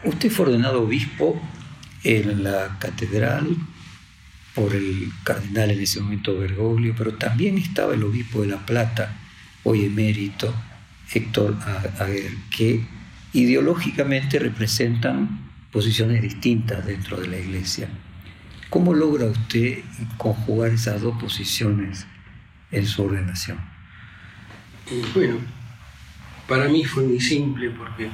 [0.03, 1.41] usted fue ordenado obispo
[2.03, 3.55] en la catedral
[4.55, 9.17] por el cardenal en ese momento Bergoglio, pero también estaba el obispo de La Plata,
[9.63, 10.53] hoy emérito,
[11.13, 11.57] Héctor
[11.99, 12.83] Aguer, que
[13.33, 17.89] ideológicamente representan posiciones distintas dentro de la iglesia.
[18.69, 19.79] ¿Cómo logra usted
[20.17, 22.05] conjugar esas dos posiciones
[22.71, 23.59] en su ordenación?
[25.13, 25.37] bueno,
[26.47, 28.09] para mí fue muy simple porque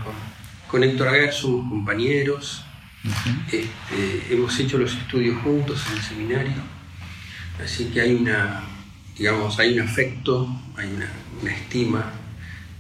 [0.70, 2.64] con, Héctor Aguer somos compañeros,
[3.52, 6.54] este, hemos hecho los estudios juntos en el seminario,
[7.64, 8.64] así que hay una,
[9.18, 12.12] digamos, hay un afecto, hay una, estima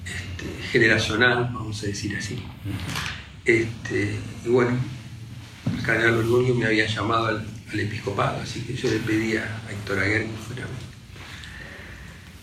[0.05, 2.43] este, generacional, vamos a decir así.
[3.45, 4.77] Este, y bueno,
[5.75, 7.45] el cardenal Bergoglio me había llamado al,
[7.79, 10.65] episcopado, así que yo le pedí a Héctor Aguer que fuera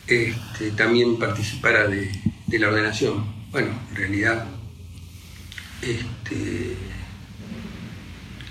[0.07, 2.11] este, también participara de,
[2.59, 3.25] la ordenación.
[3.51, 4.47] Bueno, en realidad
[5.83, 6.77] este,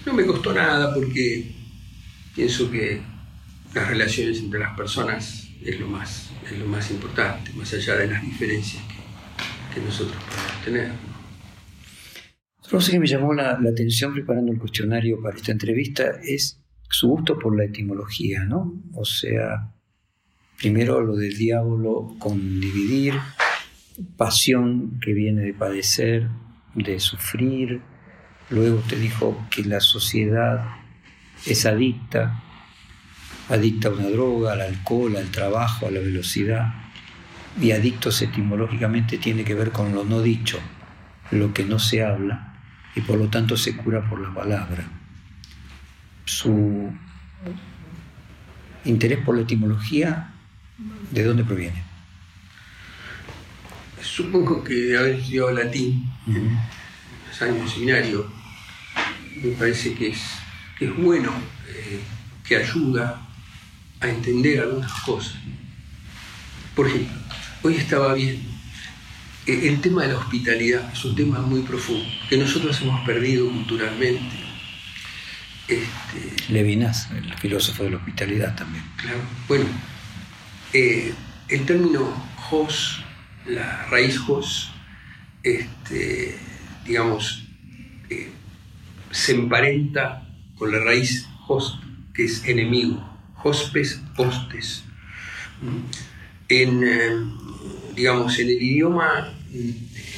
[0.05, 1.55] no me costó nada porque
[2.35, 3.01] pienso que
[3.73, 8.07] las relaciones entre las personas es lo más, es lo más importante, más allá de
[8.07, 11.13] las diferencias que, que nosotros podemos tener.
[12.59, 17.09] Otra cosa que me llamó la, atención preparando el cuestionario para esta entrevista es su
[17.09, 18.81] gusto por la etimología, ¿no?
[18.93, 19.72] O sea,
[20.57, 23.15] primero lo del diablo con dividir,
[24.17, 26.27] pasión que viene de padecer,
[26.75, 27.81] de sufrir,
[28.49, 30.77] luego usted dijo que la sociedad
[31.45, 32.41] es adicta,
[33.49, 36.73] adicta a una droga, al alcohol, al trabajo, a la velocidad,
[37.59, 40.59] y adictos etimológicamente tiene que ver con lo no dicho,
[41.31, 42.61] lo que no se habla,
[42.95, 44.85] y por lo tanto se cura por la palabra.
[46.25, 46.91] Su
[48.85, 50.32] interés por la etimología,
[51.13, 51.83] ¿de dónde proviene?
[54.01, 56.59] Supongo que de haber estudiado latín en
[57.27, 58.31] los años de seminario,
[59.41, 60.21] me parece que es,
[60.79, 61.31] es bueno,
[61.69, 61.99] eh,
[62.43, 63.27] que ayuda
[64.01, 65.35] a entender algunas cosas.
[66.75, 67.15] Por ejemplo,
[67.61, 68.53] hoy estaba bien
[69.45, 73.49] eh, el tema de la hospitalidad es un tema muy profundo, que nosotros hemos perdido
[73.49, 74.35] culturalmente.
[75.67, 78.83] Este, Levinas, el filósofo de la hospitalidad también.
[78.97, 79.65] Claro, bueno,
[80.73, 81.13] eh,
[81.49, 82.11] el término
[82.51, 83.03] hos,
[83.45, 84.71] la raíz hos,
[85.43, 86.35] este,
[86.85, 87.43] digamos,
[88.09, 88.29] eh,
[89.11, 91.75] se emparenta con la raíz host,
[92.13, 93.03] que es enemigo,
[93.43, 94.83] hospes, hostes.
[96.49, 97.33] En,
[97.95, 99.33] digamos, en el idioma,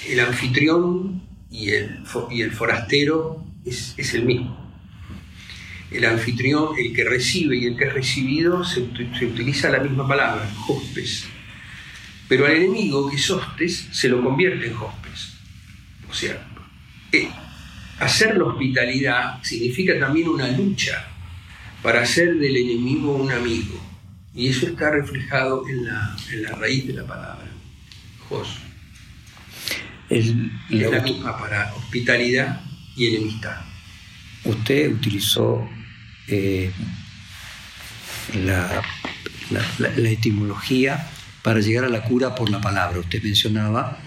[0.07, 4.64] el anfitrión y el, y el forastero es, el mismo.
[5.95, 10.49] El anfitrión, el que recibe y el que es recibido, se, utiliza la misma palabra,
[10.67, 11.25] hospes.
[12.27, 15.33] Pero al enemigo, que es hostes, se lo convierte en hospes.
[16.09, 16.45] O sea,
[17.11, 17.29] eh,
[17.99, 21.07] hacer la hospitalidad significa también una lucha
[21.81, 23.81] para hacer del enemigo un amigo.
[24.33, 27.45] Y eso está reflejado en la, en la raíz de la palabra.
[30.09, 32.61] El, es la misma para hospitalidad
[32.95, 33.61] y enemistad.
[34.43, 35.67] Usted utilizó
[36.27, 36.71] eh,
[38.43, 38.81] la,
[40.09, 41.07] etimología
[41.43, 42.99] para llegar a la cura por la palabra.
[42.99, 43.99] Usted mencionaba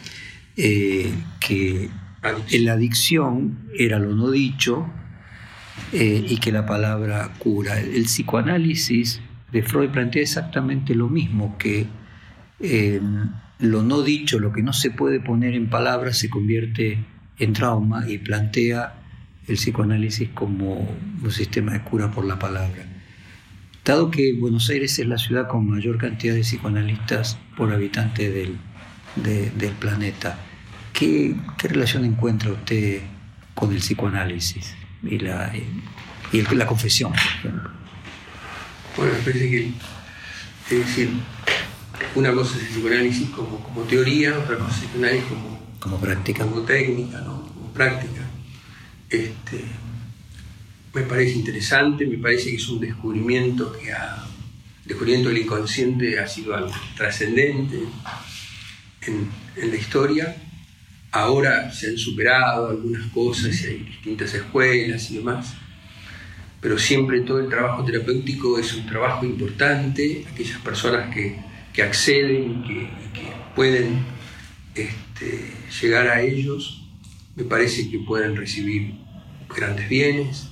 [0.57, 1.89] eh, que
[2.59, 4.91] la adicción era lo no dicho
[5.93, 7.79] eh, y que la palabra cura.
[7.79, 9.21] El, psicoanálisis
[9.53, 11.87] de Freud plantea exactamente lo mismo, que
[13.61, 16.99] lo no dicho, lo que no se puede poner en palabras se convierte
[17.39, 18.98] en trauma y plantea
[19.49, 20.89] el psicoanálisis como
[21.23, 22.85] un sistema de cura por la palabra.
[23.85, 28.59] Dado que Buenos Aires es la ciudad con mayor cantidad de psicoanalistas por habitante del,
[29.17, 30.39] del planeta,
[30.93, 33.01] ¿qué, ¿qué relación encuentra usted
[33.55, 34.75] con el psicoanálisis?
[35.03, 35.53] y la,
[36.33, 37.13] y la confesión,
[38.97, 39.73] Bueno, me parece que,
[40.71, 41.11] es decir,
[42.15, 46.01] una cosa es el psicoanálisis como, como teoría, otra cosa es el psicoanálisis como, como
[46.01, 46.45] práctica.
[46.45, 47.43] Como técnica, ¿no?
[47.43, 48.23] como práctica.
[49.11, 49.65] Este,
[50.95, 54.27] me parece interesante, me parece que es un descubrimiento que ha,
[54.85, 57.79] descubrimiento del inconsciente ha sido algo trascendente
[59.03, 60.37] en, en la historia
[61.11, 65.55] Ahora se han superado algunas cosas y hay distintas escuelas y demás,
[66.61, 70.27] pero siempre todo el trabajo terapéutico es un trabajo importante.
[70.31, 71.49] Aquellas personas que,
[71.81, 72.89] acceden y que,
[73.55, 74.05] pueden
[74.75, 76.88] este, llegar a ellos,
[77.39, 78.93] me parece que pueden recibir
[79.49, 80.49] grandes bienes,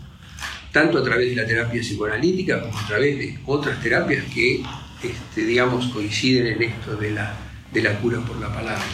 [0.73, 4.63] tanto a través de la terapia psicoanalítica como a través de otras terapias que,
[5.03, 7.37] este, digamos, coinciden en esto de la,
[7.71, 8.87] de la cura por la palabra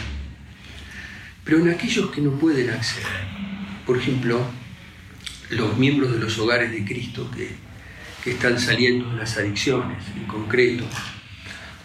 [1.43, 3.07] pero en aquellos que no pueden acceder.
[3.85, 4.41] Por ejemplo,
[5.49, 7.63] los miembros de los hogares de Cristo que,
[8.29, 10.85] están saliendo de las adicciones en concreto,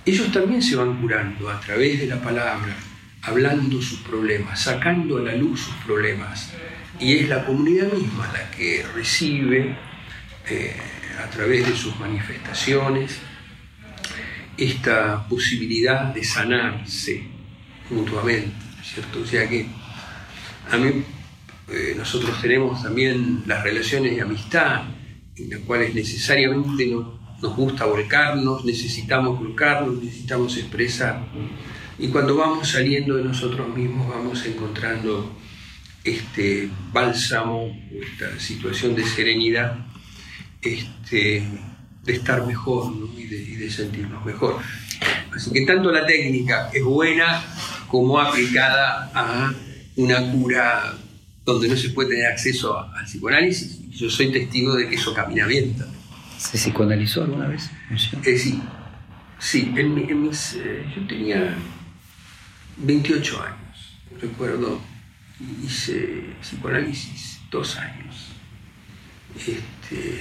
[0.06, 2.76] ellos también se van curando a través de la palabra,
[3.22, 6.52] hablando sus problemas, sacando a la luz sus problemas.
[7.00, 9.76] Y es la comunidad misma la que recibe
[10.48, 10.76] eh,
[11.22, 13.18] a través de sus manifestaciones
[14.56, 17.22] esta posibilidad de sanarse
[17.90, 18.52] mutuamente.
[18.82, 19.20] ¿cierto?
[19.20, 19.66] O sea que
[20.70, 21.04] a mí
[21.68, 24.82] eh, nosotros tenemos también las relaciones de amistad,
[25.36, 26.86] en las cuales necesariamente
[27.40, 31.24] nos gusta volcarnos, necesitamos volcarnos, necesitamos expresar.
[31.98, 35.36] Y cuando vamos saliendo de nosotros mismos vamos encontrando
[36.04, 39.76] este bálsamo, esta situación de serenidad,
[40.62, 41.42] este,
[42.04, 44.56] de estar mejor y, de, y de sentirnos mejor.
[45.34, 47.42] Así que tanto la técnica es buena
[47.88, 49.52] como aplicada a
[49.96, 50.94] una cura
[51.44, 53.90] donde no se puede tener acceso al psicoanálisis.
[53.90, 55.74] Yo soy testigo de que eso camina bien
[56.38, 57.68] ¿Se psicoanalizó alguna vez?
[58.24, 58.62] Eh, sí,
[59.40, 59.72] sí.
[59.76, 61.56] En, mis, eh, yo tenía
[62.78, 64.80] 28 años, recuerdo,
[65.64, 68.32] hice psicoanálisis dos años.
[69.36, 70.20] Este,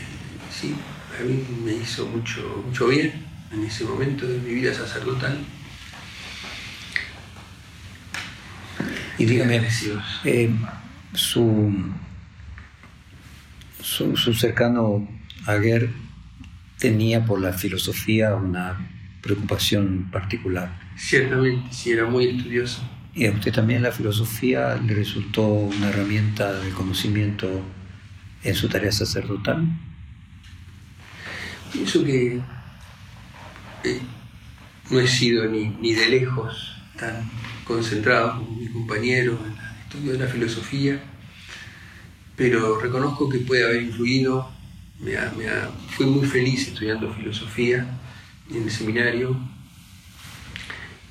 [0.51, 0.75] sí,
[1.19, 5.37] a mí me hizo mucho, mucho bien en ese momento de mi vida sacerdotal.
[9.17, 9.61] Y dígame,
[10.25, 10.51] eh,
[11.13, 11.73] su,
[13.81, 15.07] su, cercano
[15.47, 15.89] Aguer
[16.77, 18.77] tenía por la filosofía una
[19.21, 20.86] preocupación particular.
[20.97, 22.81] Ciertamente, sí, era muy estudioso.
[23.13, 27.47] ¿Y a usted también la filosofía le resultó una herramienta de conocimiento
[28.43, 29.65] en su tarea sacerdotal?
[31.71, 32.41] Pienso que
[33.83, 34.01] eh,
[34.89, 37.29] no he sido ni, ni de lejos tan
[37.63, 41.01] concentrado como mi compañero en el estudio de la filosofía,
[42.35, 44.49] pero reconozco que puede haber influido.
[44.99, 45.15] Me,
[45.89, 47.85] fui muy feliz estudiando filosofía
[48.49, 49.37] en el seminario.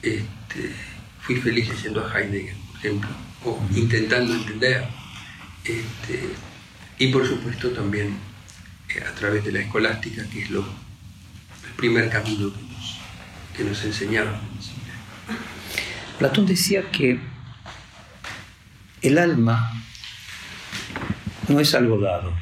[0.02, 0.72] Este,
[1.20, 3.10] fui feliz leyendo a Heidegger, por ejemplo,
[3.44, 4.84] o intentando entender.
[5.64, 6.30] Este,
[6.98, 8.16] y por supuesto también
[8.88, 12.98] eh, a través de la escolástica, que es lo, el primer camino que nos,
[13.56, 14.34] que nos enseñaron
[16.18, 17.20] Platón decía que
[19.02, 19.70] el alma
[21.48, 22.32] no es algo dado,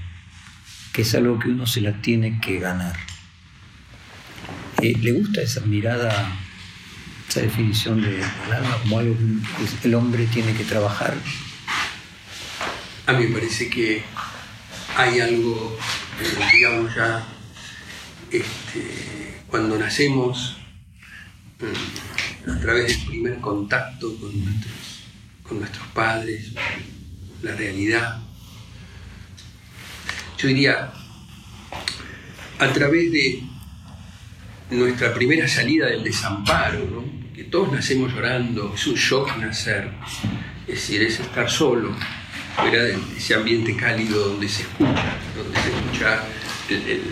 [0.93, 2.97] que es algo que uno se la tiene que ganar.
[4.81, 6.13] Eh, ¿Le gusta esa mirada,
[7.35, 11.17] esa definición del alma como algo que el hombre tiene que trabajar?
[13.07, 14.05] A mí me parece que
[14.97, 15.77] hay algo,
[16.53, 17.27] digamos ya,
[18.31, 20.59] este, cuando nacemos,
[21.59, 25.03] mm, a través del primer contacto con nuestros,
[25.43, 26.53] con nuestros padres,
[27.43, 28.23] la realidad.
[30.39, 30.93] Yo diría,
[32.61, 33.43] a través de
[34.71, 39.91] nuestra primera salida del desamparo, que todos nacemos llorando, es un shock nacer,
[40.69, 41.97] es decir, es estar solo,
[42.57, 46.23] fuera de ese ambiente cálido donde se escucha, donde se escucha
[46.69, 47.03] el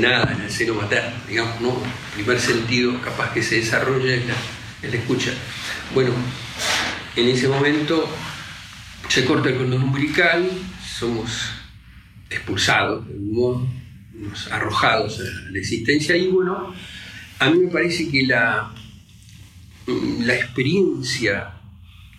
[0.00, 1.76] nada en el seno materno, digamos, ¿no?
[2.16, 4.34] El primer sentido capaz que se desarrolla es la,
[4.88, 5.32] escucha.
[5.92, 6.12] Bueno,
[7.14, 8.08] en ese momento
[9.08, 10.48] se corta el cordón umbilical,
[10.82, 11.50] somos
[12.30, 13.68] expulsados, de algún modo,
[14.50, 16.16] arrojados a la existencia.
[16.16, 16.74] Y bueno,
[17.38, 18.72] a mí me parece que la,
[19.86, 21.52] la experiencia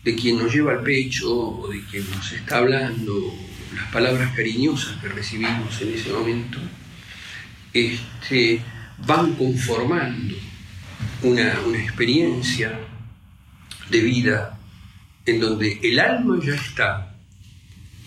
[0.04, 3.34] de quien nos lleva al pecho o de quien nos está hablando,
[3.74, 6.60] las palabras cariñosas que recibimos en ese momento,
[7.74, 8.62] este,
[9.06, 10.36] van conformando
[11.24, 12.80] una, una experiencia
[13.90, 14.58] de vida
[15.26, 17.16] en donde el alma ya está,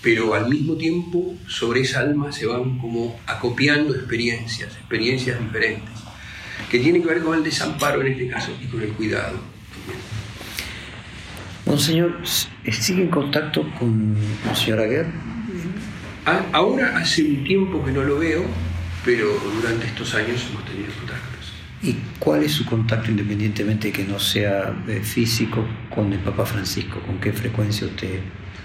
[0.00, 6.07] pero al mismo tiempo sobre esa alma se van como acopiando experiencias, experiencias diferentes,
[6.70, 9.38] que tienen que ver con el desamparo en este caso y con el cuidado.
[11.66, 12.16] Monseñor,
[12.70, 14.16] ¿sigue en contacto con
[14.46, 15.12] la señora Guerra?
[16.52, 18.44] Ahora hace un tiempo que no lo veo,
[19.04, 19.26] pero
[19.60, 21.52] durante estos años hemos tenido contactos.
[21.82, 25.64] ¿Y cuál es su contacto independientemente de que no sea eh, físico
[25.94, 27.00] con el Papa Francisco?
[27.00, 28.20] ¿Con qué frecuencia usted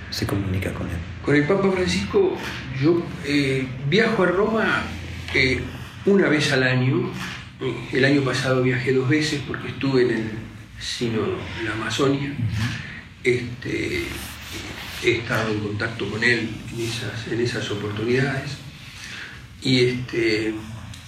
[0.10, 0.97] se comunica con él?
[1.24, 2.36] Con el Papa Francisco
[2.82, 4.82] yo eh, viajo a Roma
[5.34, 5.62] eh,
[6.06, 7.12] una vez al año.
[7.91, 10.32] El año pasado viajé dos veces porque estuve en el
[10.80, 12.34] sínodo de la Amazonia.
[13.24, 14.04] este,
[15.04, 18.58] he estado en contacto con él en esas, en esas oportunidades.
[19.62, 20.54] Y, este,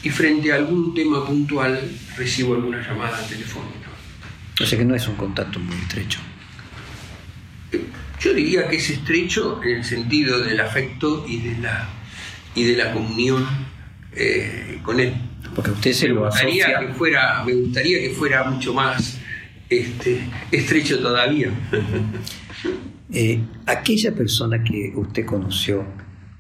[0.03, 1.79] y frente a algún tema puntual
[2.17, 3.89] recibo alguna llamada telefónica.
[4.61, 6.19] O sea que no es un contacto muy estrecho.
[8.21, 11.89] Yo diría que es estrecho en el sentido del afecto y de la,
[12.55, 13.45] y de la comunión
[14.13, 15.13] eh, con él.
[15.55, 16.79] Porque usted se lo asocia...
[16.79, 19.17] Que fuera, me gustaría que fuera mucho más
[19.69, 21.51] este, estrecho todavía.
[23.17, 25.85] Eh, aquella persona que usted conoció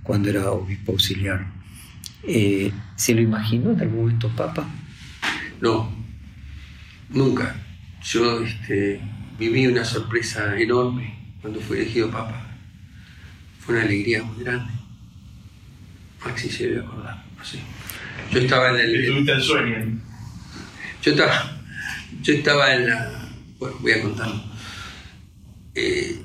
[0.03, 1.53] cuando era obispo auxiliar,
[2.23, 4.67] eh, ¿se lo imaginó en algún momento Papa?
[5.61, 5.89] No,
[7.07, 7.55] nunca.
[8.03, 8.99] Yo este,
[9.37, 12.45] viví una sorpresa enorme cuando fui elegido Papa.
[13.59, 14.73] Fue una alegría muy grande.
[16.25, 17.23] Maxi se debe acordar.
[18.31, 19.29] Yo estaba en el.
[19.29, 20.01] el sueño?
[21.01, 21.57] Yo estaba,
[22.21, 23.29] yo estaba en la.
[23.59, 24.43] Bueno, voy a contarlo.
[25.73, 26.21] Eh,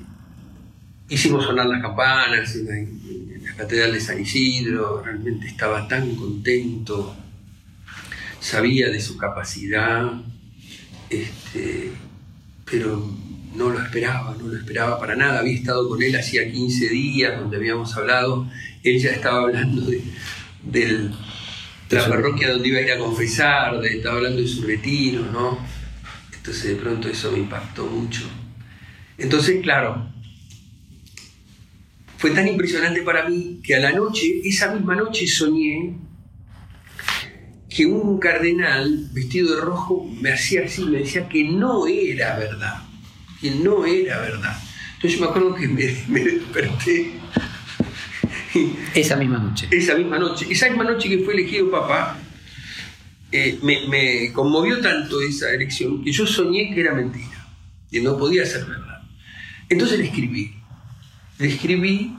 [1.09, 7.15] hicimos sonar las campanas en la, Catedral de San Isidro, realmente estaba tan contento,
[8.39, 10.09] sabía de su capacidad,
[11.09, 11.91] este,
[12.65, 13.11] pero
[13.55, 15.39] no lo esperaba, no lo esperaba para nada.
[15.39, 18.49] Había estado con él hacía 15 días, donde habíamos hablado,
[18.83, 19.81] él ya estaba hablando
[20.63, 21.11] de,
[21.91, 25.59] la parroquia donde iba a ir a confesar, estaba hablando de su retiro, ¿no?
[26.33, 28.23] Entonces de pronto eso me impactó mucho.
[29.17, 30.11] Entonces, claro,
[32.17, 35.95] fue tan impresionante para mí que a la noche, esa misma noche soñé
[37.69, 42.83] que un cardenal vestido de rojo me hacía así, me decía que no era verdad,
[43.39, 44.55] que no era verdad.
[44.95, 47.11] Entonces yo me acuerdo que me, desperté.
[48.95, 49.67] Esa misma noche.
[49.71, 50.47] Esa misma noche.
[50.49, 52.17] Esa misma noche que fue elegido papá,
[53.31, 57.47] eh, me, me, conmovió tanto esa elección que yo soñé que era mentira,
[57.89, 59.01] que no podía ser verdad.
[59.69, 60.61] Entonces le escribí
[61.41, 62.15] le escribí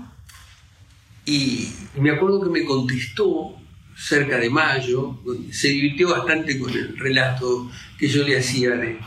[1.24, 1.68] y
[2.01, 3.55] me acuerdo que me contestó
[3.97, 5.20] cerca de mayo,
[5.53, 8.99] se divirtió bastante con el relato que yo le hacía de,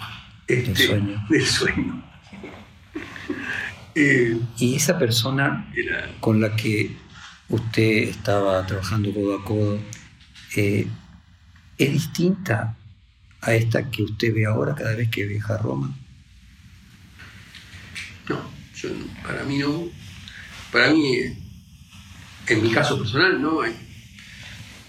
[0.47, 1.26] este, sueño.
[1.30, 2.03] del sueño.
[3.93, 5.69] Eh, y esa persona
[6.21, 6.95] con la que
[7.50, 9.80] usted estaba trabajando codo a codo,
[10.56, 10.88] eh,
[11.78, 12.76] ¿es distinta
[13.41, 15.96] a esta que usted ve ahora cada vez que viaja a Roma?
[18.28, 18.39] No,
[19.24, 19.89] para mí no
[20.76, 21.16] para mí,
[22.48, 23.74] en mi caso personal, no hay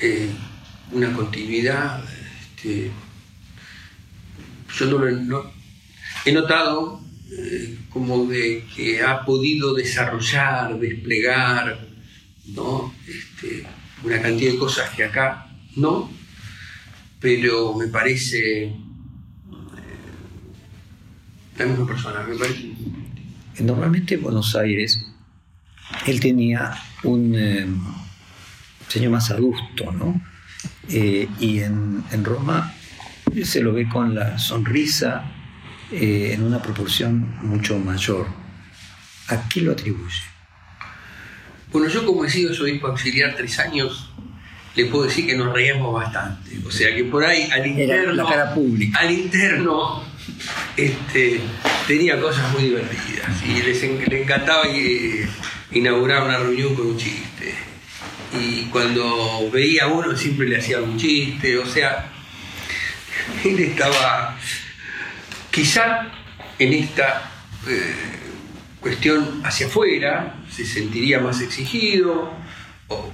[0.00, 0.28] eh,
[0.90, 2.02] una continuidad.
[2.40, 2.90] Este,
[4.76, 5.44] yo no,
[6.24, 7.00] he notado
[7.30, 11.86] eh, como de que ha podido desarrollar, desplegar,
[12.48, 12.94] ¿no?
[13.06, 13.66] Este,
[14.04, 16.10] una cantidad de cosas que acá no,
[17.20, 18.72] pero me parece eh,
[21.58, 22.72] la misma persona, me parece.
[23.60, 25.06] Normalmente en Buenos Aires
[26.06, 26.74] él tenía
[27.04, 27.66] un eh,
[28.88, 30.20] señor más adulto, ¿no?
[30.88, 32.72] Eh, y en, Roma
[33.44, 35.24] se lo ve con la sonrisa
[35.90, 38.26] eh, en una proporción mucho mayor.
[39.28, 40.35] ¿A qué lo atribuye?
[41.72, 44.10] Bueno, yo como he sido su hijo auxiliar tres años,
[44.74, 46.50] le puedo decir que nos reíamos bastante.
[46.66, 48.12] O sea que por ahí al interno.
[48.12, 49.00] la cara pública.
[49.00, 50.04] Al interno
[50.76, 51.40] este,
[51.86, 53.30] tenía cosas muy divertidas.
[53.44, 55.26] Y les, le encantaba y,
[55.72, 57.54] inaugurar una reunión con un chiste.
[58.38, 62.10] Y cuando veía a uno siempre le hacía un chiste, o sea,
[63.44, 64.36] él estaba
[65.50, 66.08] quizá
[66.58, 67.30] en esta
[67.66, 67.94] eh,
[68.80, 72.32] cuestión hacia afuera se sentiría más exigido,
[72.88, 73.12] o,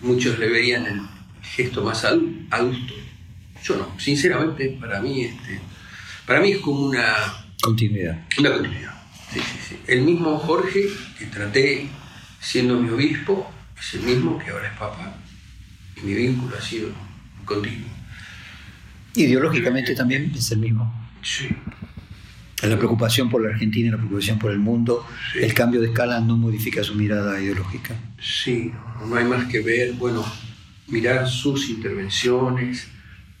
[0.00, 1.02] muchos le verían el
[1.42, 2.94] gesto más adulto.
[3.62, 5.60] Yo no, sinceramente para mí, este,
[6.26, 7.14] para mí es como una
[7.60, 8.18] continuidad.
[8.38, 8.94] Una continuidad.
[9.30, 9.78] Sí, sí, sí.
[9.86, 11.88] El mismo Jorge que traté
[12.40, 15.14] siendo mi obispo es el mismo que ahora es papa
[15.96, 16.88] y mi vínculo ha sido
[17.44, 17.90] continuo.
[19.14, 21.10] Ideológicamente también es el mismo.
[21.22, 21.48] Sí.
[22.62, 26.20] La preocupación por la Argentina y la preocupación por el mundo, el cambio de escala
[26.20, 27.94] no modifica su mirada ideológica.
[28.20, 28.72] Sí,
[29.06, 30.24] no hay más que ver, bueno,
[30.88, 32.88] mirar sus intervenciones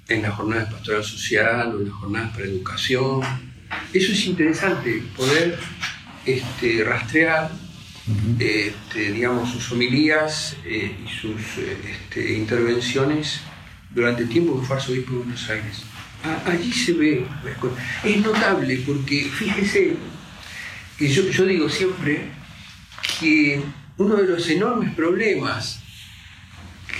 [0.08, 3.20] en las jornadas pastoral social o en las jornadas para educación.
[3.92, 5.58] Eso es interesante, poder
[6.24, 7.50] este, rastrear
[8.38, 13.40] este, digamos, sus homilías eh, y sus este, intervenciones
[13.90, 15.82] durante el tiempo que fue arzobispo de Buenos Aires.
[16.22, 17.26] Allí se ve,
[18.04, 19.96] es notable porque fíjese
[20.96, 22.30] que yo, yo digo siempre
[23.20, 23.62] que
[23.96, 25.80] uno de los enormes problemas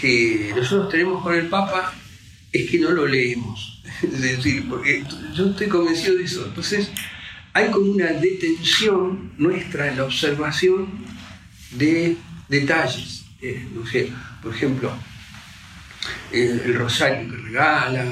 [0.01, 1.93] que nosotros tenemos con el Papa
[2.53, 3.83] es que no lo leemos.
[4.03, 5.05] Es decir, porque
[5.35, 6.45] yo estoy convencido de eso.
[6.47, 6.91] Entonces,
[7.53, 10.89] hay como una detención nuestra en la observación
[11.73, 12.17] de
[12.49, 13.25] detalles.
[13.41, 13.67] Eh,
[14.43, 14.93] por ejemplo,
[16.33, 18.05] el, rosario que regala,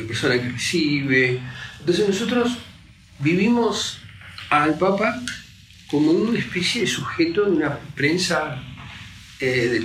[0.00, 1.40] la persona que recibe.
[1.80, 2.58] Entonces nosotros
[3.18, 3.98] vivimos
[4.50, 5.22] al Papa
[5.90, 8.62] como una especie de sujeto de una prensa,
[9.40, 9.84] eh,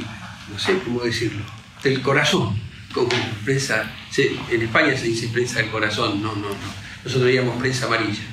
[0.51, 1.43] no sé cómo decirlo,
[1.83, 2.59] del corazón,
[2.93, 3.09] como
[3.43, 6.85] prensa, en España se dice prensa del corazón, no, no, no.
[7.03, 8.23] Nosotros llamamos prensa amarilla.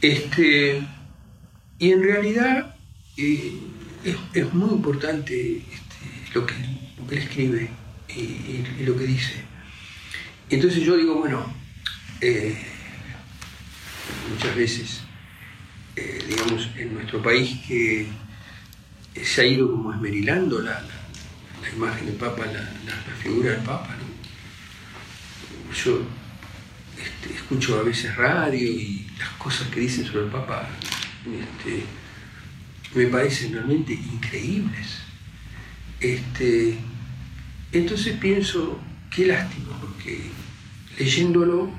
[0.00, 0.82] este,
[1.78, 2.74] y en realidad
[3.16, 3.54] eh,
[4.34, 6.54] es, muy importante este, lo, que,
[6.98, 7.70] lo que él escribe
[8.08, 9.47] y, lo que dice.
[10.50, 11.44] Entonces yo digo, bueno,
[12.20, 12.56] eh,
[14.30, 15.00] muchas veces,
[15.96, 18.06] eh, digamos, en nuestro país que
[19.22, 20.82] se ha ido como esmerilando la,
[21.76, 23.94] imagen del Papa, la, figura del Papa.
[25.84, 26.02] Yo
[26.96, 30.68] este, escucho a veces radio y las cosas que dicen sobre el Papa
[31.26, 31.84] este,
[32.94, 34.98] me parecen realmente increíbles.
[36.00, 36.78] Este,
[37.72, 38.80] entonces pienso,
[39.18, 40.20] qué lástima, porque
[40.96, 41.70] leyéndolo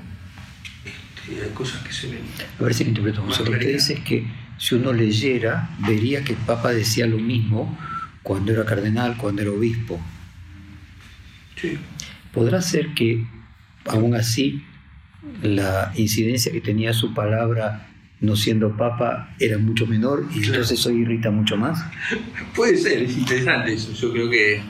[0.84, 2.20] este, hay cosas que se ven.
[2.58, 3.44] A ver si me interpreto, José.
[3.44, 4.26] Lo que dice es que
[4.58, 7.78] si uno leyera, vería que el Papa decía lo mismo
[8.22, 9.98] cuando era cardenal, cuando era obispo.
[11.56, 11.78] Sí.
[12.34, 13.26] Podrá ser que,
[13.86, 14.62] aún así,
[15.42, 17.88] la incidencia que tenía su palabra
[18.20, 21.82] no siendo papa era mucho menor y entonces eso irrita mucho más?
[22.54, 23.92] Puede ser, es interesante eso.
[23.94, 24.62] Yo creo que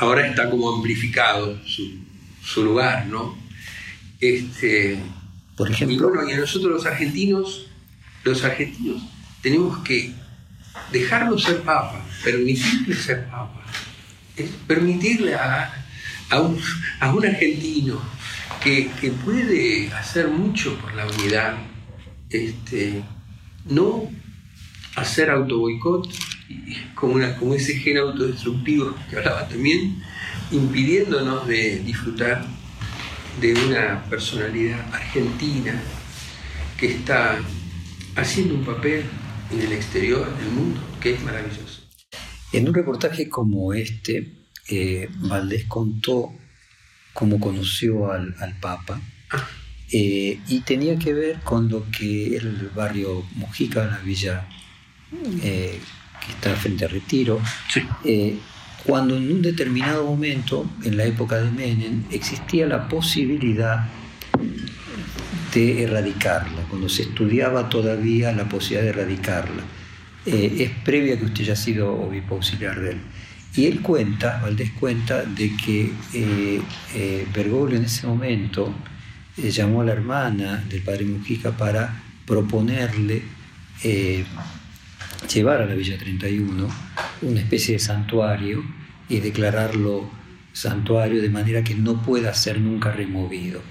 [0.00, 3.36] ahora está como amplificado su, lugar, ¿no?
[4.20, 4.98] Este,
[5.56, 5.96] Por ejemplo.
[5.96, 7.66] Y bueno, y nosotros los argentinos,
[8.24, 9.02] los argentinos
[9.42, 10.12] tenemos que
[10.90, 13.62] dejarlo ser papa, permitirle ser papa,
[14.66, 15.70] permitirle a,
[16.40, 18.00] un, argentino
[18.62, 18.90] que,
[19.24, 21.58] puede hacer mucho por la unidad,
[22.30, 23.02] este,
[23.66, 24.10] no
[24.96, 26.08] hacer autoboicot
[26.94, 30.02] como, una, como ese gen autodestructivo que hablaba también,
[30.50, 32.44] impidiéndonos de disfrutar
[33.40, 35.80] de una personalidad argentina
[36.76, 37.38] que está
[38.16, 39.04] haciendo un papel
[39.50, 41.82] en el exterior, en el mundo, que es maravilloso.
[42.52, 44.32] En un reportaje como este,
[44.68, 46.32] eh, Valdés contó
[47.12, 49.48] cómo conoció al, Papa ah.
[49.92, 54.48] eh, y tenía que ver con lo que era el barrio Mujica, la villa
[55.42, 55.78] eh,
[56.20, 57.40] que está frente a Retiro,
[58.04, 58.38] eh,
[58.84, 63.88] cuando en un determinado momento, en la época de Menem, existía la posibilidad
[65.52, 69.62] de erradicarla, cuando se estudiaba todavía la posibilidad de erradicarla.
[70.26, 73.00] Eh, es previa que usted haya sido obispo auxiliar de él.
[73.56, 78.72] Y él cuenta, Valdés cuenta, de que eh, Bergoglio en ese momento
[79.36, 83.22] llamó a la hermana del padre Mujica para proponerle
[85.32, 86.68] llevar a la Villa 31
[87.22, 88.64] una especie de santuario
[89.08, 90.10] y declararlo
[90.52, 93.62] santuario de manera que no pueda ser nunca removido.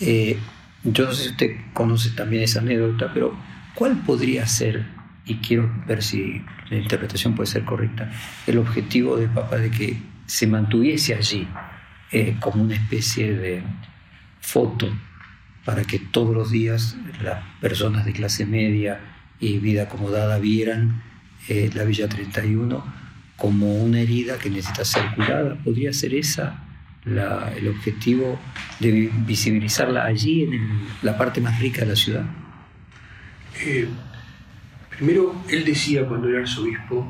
[0.00, 0.38] Eh,
[0.84, 3.36] yo no sé si usted conoce también esa anécdota, pero
[3.74, 4.86] ¿cuál podría ser,
[5.24, 8.10] y quiero ver si la interpretación puede ser correcta,
[8.46, 9.96] el objetivo de Papa de que
[10.26, 11.48] se mantuviese allí
[12.12, 13.62] eh, como una especie de
[14.40, 14.88] foto
[15.64, 19.00] para que todos los días las personas de clase media
[19.40, 21.02] y vida acomodada vieran
[21.48, 22.84] eh, la Villa 31
[23.36, 25.56] como una herida que necesita ser curada.
[25.62, 26.64] ¿Podría ser esa
[27.04, 28.38] la, el objetivo
[28.80, 32.24] de visibilizarla allí, en la parte más rica de la ciudad?
[33.64, 33.88] Eh,
[34.98, 37.06] Primero, él decía cuando era arzobispo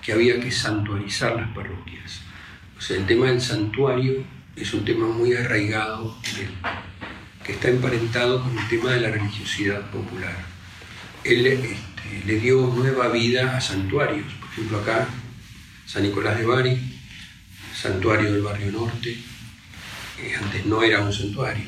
[0.00, 2.20] que había que santuarizar las parroquias.
[2.78, 4.22] O sea, el tema del santuario
[4.54, 6.16] es un tema muy arraigado
[7.42, 10.53] que está emparentado con el tema de la religiosidad popular.
[11.24, 11.74] Él este,
[12.26, 15.08] le dio nueva vida a santuarios, por ejemplo acá,
[15.86, 16.78] San Nicolás de Bari,
[17.74, 19.16] santuario del barrio norte,
[20.16, 21.64] que antes no era un santuario.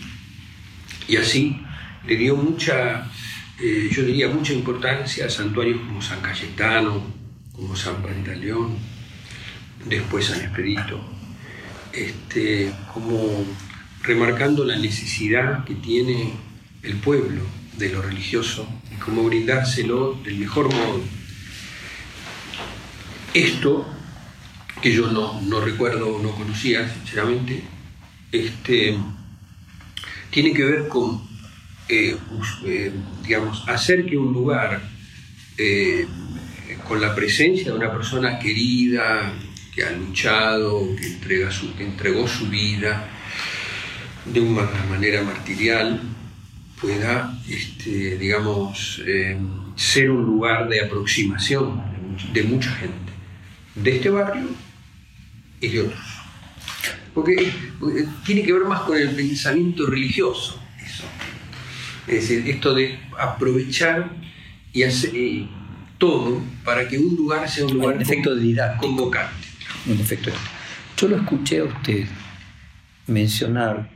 [1.09, 1.61] Y así
[2.07, 3.11] le dio mucha,
[3.59, 7.03] eh, yo diría, mucha importancia a santuarios como San Cayetano,
[7.53, 8.77] como San Pantaleón,
[9.87, 11.01] después San Expedito,
[11.93, 13.45] este, como
[14.03, 16.35] remarcando la necesidad que tiene
[16.83, 17.43] el pueblo
[17.79, 21.03] de lo religioso y cómo brindárselo del mejor modo.
[23.35, 23.87] Esto,
[24.81, 27.63] que yo no, no recuerdo, no conocía sinceramente,
[28.33, 28.97] este,
[30.31, 31.23] tiene que ver con,
[31.89, 32.17] eh,
[32.65, 32.93] eh,
[33.23, 34.83] digamos, hacer que un lugar,
[35.59, 36.07] eh,
[36.89, 39.33] con la presencia de una persona querida,
[39.75, 43.11] que ha luchado, que, entrega su, que entregó su vida
[44.25, 46.01] de una manera martirial,
[46.81, 49.03] pueda, este, digamos,
[49.77, 51.83] ser un lugar de aproximación
[52.33, 53.13] de mucha gente,
[53.75, 54.49] de este barrio
[55.61, 56.05] y de otros.
[57.15, 57.51] Porque,
[58.25, 61.05] tiene que ver más con el pensamiento religioso, eso.
[62.07, 64.11] Es decir, esto de aprovechar
[64.73, 65.13] y hacer
[65.99, 68.31] todo para que un lugar sea un lugar efecto
[68.79, 69.47] convocante.
[69.87, 70.31] Un efecto.
[70.97, 72.07] Yo lo escuché a usted
[73.07, 73.91] mencionar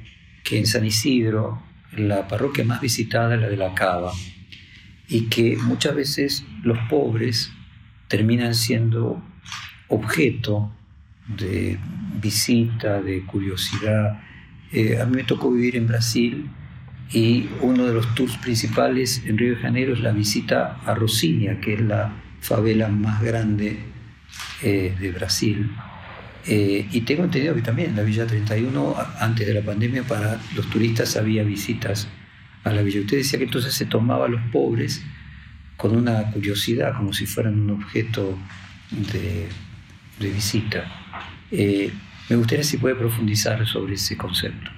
[0.44, 1.62] que en San Isidro
[1.96, 4.12] la parroquia más visitada es la de la Cava
[5.08, 7.52] y que muchas veces los pobres
[8.08, 9.22] terminan siendo
[9.88, 10.72] objeto
[11.26, 11.78] de
[12.20, 14.20] visita, de curiosidad.
[14.72, 16.48] Eh, a mí me tocó vivir en Brasil
[17.12, 21.60] y uno de los tours principales en Río de Janeiro es la visita a Rocinha,
[21.60, 23.80] que es la favela más grande
[24.62, 25.70] eh, de Brasil.
[26.52, 30.40] Eh, y tengo entendido que también en la Villa 31, antes de la pandemia, para
[30.56, 32.08] los turistas había visitas
[32.64, 33.02] a la villa.
[33.02, 35.00] Usted decía que entonces se tomaba a los pobres
[35.76, 38.36] con una curiosidad, como si fueran un objeto
[38.90, 39.46] de,
[40.18, 40.90] de visita.
[41.52, 41.92] Eh,
[42.28, 44.72] me gustaría si puede profundizar sobre ese concepto.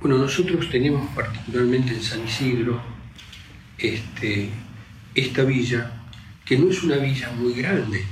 [0.00, 2.82] Bueno, nosotros tenemos particularmente en San Isidro
[3.78, 4.50] este,
[5.14, 6.02] esta villa,
[6.44, 8.04] que no es una villa muy grande,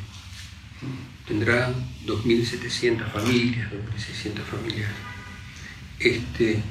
[1.27, 1.73] tendrá
[2.07, 4.91] 2.700 familias, 2.600 familias.
[5.99, 6.63] Este,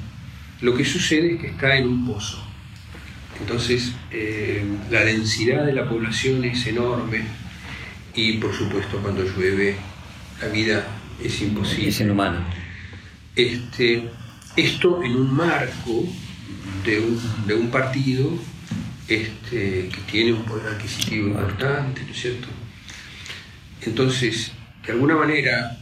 [0.60, 2.42] lo que sucede es que está en un pozo.
[3.40, 7.22] Entonces, eh, la densidad de la población es enorme,
[8.16, 9.76] y por supuesto cuando llueve
[10.40, 10.86] la vida
[11.22, 11.88] es imposible.
[11.88, 12.38] Es inhumano.
[13.34, 14.08] Este,
[14.56, 16.04] esto en un marco
[16.84, 18.32] de un, de un partido
[19.06, 22.48] este, que tiene un poder adquisitivo importante, ¿no es cierto?
[23.86, 24.50] Entonces,
[24.84, 25.78] de alguna manera,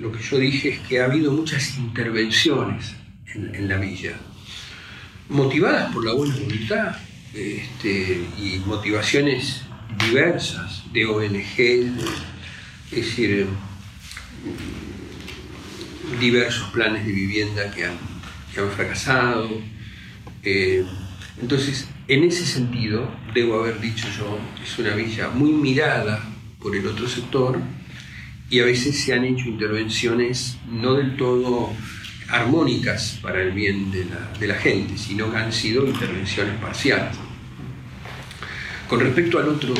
[0.00, 2.94] lo que yo dije es que ha habido muchas intervenciones
[3.34, 4.12] en, la villa,
[5.28, 6.96] motivadas por la buena voluntad
[7.34, 9.62] este, y motivaciones
[9.98, 13.46] diversas de ONG, es decir,
[16.20, 17.98] diversos planes de vivienda que han,
[18.56, 19.50] han fracasado.
[20.44, 20.86] Eh,
[21.42, 26.86] entonces, en ese sentido, debo haber dicho yo, es una villa muy mirada por el
[26.86, 27.60] otro sector
[28.48, 31.72] y a veces se han hecho intervenciones no del todo
[32.28, 37.16] armónicas para el bien de la, de la gente, sino que han sido intervenciones parciales.
[38.88, 39.74] Con respecto al otro,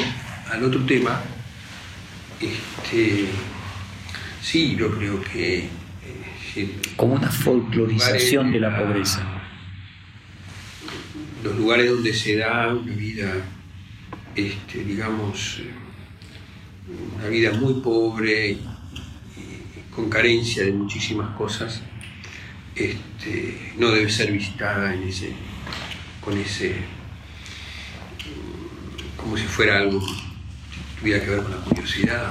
[0.51, 1.23] al otro tema,
[2.41, 3.27] este,
[4.43, 5.69] sí, yo creo que...
[6.57, 9.25] Eh, Como una folclorización de la pobreza.
[11.45, 13.33] Los lugares donde se da una vida,
[14.35, 15.61] este, digamos,
[17.17, 18.61] una vida muy pobre y,
[19.95, 21.81] con carencia de muchísimas cosas,
[22.75, 25.33] este, no debe ser visitada en ese,
[26.21, 26.75] con ese
[29.17, 32.31] como si fuera algo que tuviera que ver con la curiosidad.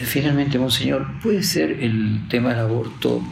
[0.00, 3.22] Eh, finalmente, Monseñor, ¿puede ser el tema del aborto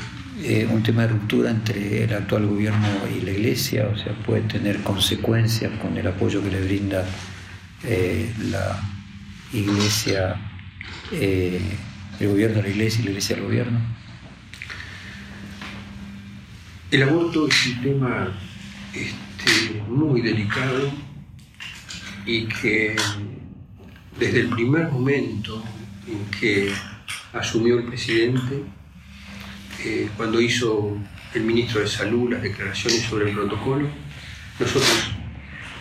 [0.42, 3.90] eh, un tema de ruptura entre el actual gobierno y la Iglesia?
[3.92, 7.04] O sea, puede tener consecuencias con el apoyo que le brinda
[7.84, 8.80] eh, la
[9.52, 10.40] Iglesia,
[11.10, 11.60] el
[12.20, 13.80] gobierno a la Iglesia y la Iglesia al gobierno.
[16.90, 18.28] El aborto es un tema
[18.92, 20.92] este, muy delicado
[22.26, 22.94] y que
[24.18, 25.64] desde el primer momento
[26.06, 26.70] en que
[27.32, 28.62] asumió el presidente,
[29.84, 30.98] eh, cuando hizo
[31.34, 33.88] el ministro de Salud las declaraciones sobre el protocolo,
[34.60, 35.11] nosotros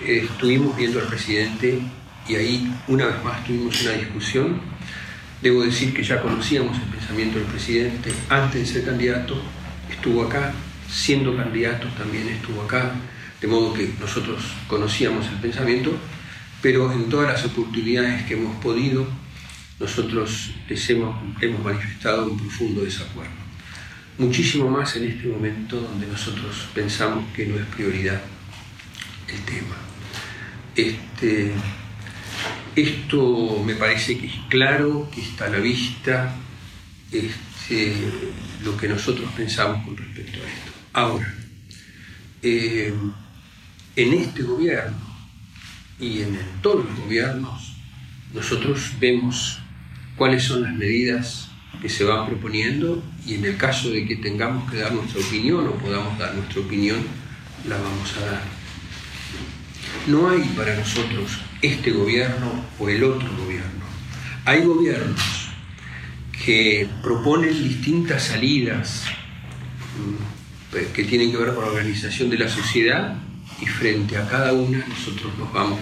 [0.06, 1.80] eh, estuvimos viendo al presidente
[2.28, 4.62] y ahí una vez más tuvimos una discusión.
[5.42, 9.42] Debo decir que ya conocíamos el pensamiento del presidente antes de ser candidato,
[9.90, 10.54] estuvo acá,
[10.90, 12.92] siendo candidato también estuvo acá,
[13.40, 15.98] de modo que nosotros conocíamos el pensamiento,
[16.62, 19.08] pero en todas las oportunidades que hemos podido,
[19.80, 23.32] nosotros les hemos, hemos manifestado un profundo desacuerdo.
[24.20, 28.22] Muchísimo más en este momento donde nosotros pensamos que no es prioridad
[29.28, 29.91] el tema.
[30.76, 31.52] Este,
[32.76, 36.36] esto me parece que es claro, que está a la vista
[37.12, 37.96] este,
[38.64, 40.72] lo que nosotros pensamos con respecto a esto.
[40.94, 41.34] Ahora,
[42.42, 42.94] eh,
[43.96, 44.98] en este gobierno
[46.00, 47.76] y en todos los gobiernos,
[48.34, 49.60] nosotros vemos
[50.16, 51.50] cuáles son las medidas
[51.82, 55.68] que se van proponiendo y en el caso de que tengamos que dar nuestra opinión
[55.68, 57.00] o podamos dar nuestra opinión,
[57.68, 58.61] la vamos a dar.
[60.08, 63.86] No hay para nosotros este gobierno o el otro gobierno.
[64.46, 65.22] Hay gobiernos
[66.44, 69.06] que proponen distintas salidas
[69.98, 73.16] mm, que tienen que ver con la organización de la sociedad
[73.62, 75.80] y frente a cada una nosotros nos vamos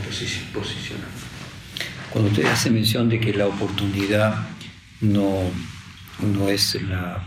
[0.53, 1.07] posicionando.
[2.09, 4.47] Cuando usted hace mención de que la oportunidad
[4.99, 5.43] no,
[6.19, 7.23] no es la,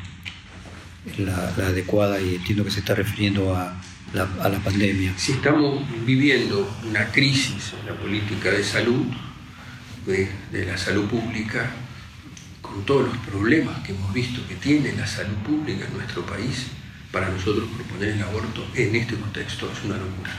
[1.19, 3.81] la, adecuada y entiendo que se está refiriendo a
[4.13, 5.13] la, a la pandemia.
[5.17, 9.07] Si estamos viviendo una crisis en la política de salud,
[10.07, 11.71] de, de la salud pública,
[12.61, 16.67] con todos los problemas que hemos visto que tiene la salud pública en nuestro país,
[17.11, 20.33] para nosotros proponer el aborto en este contexto es una locura.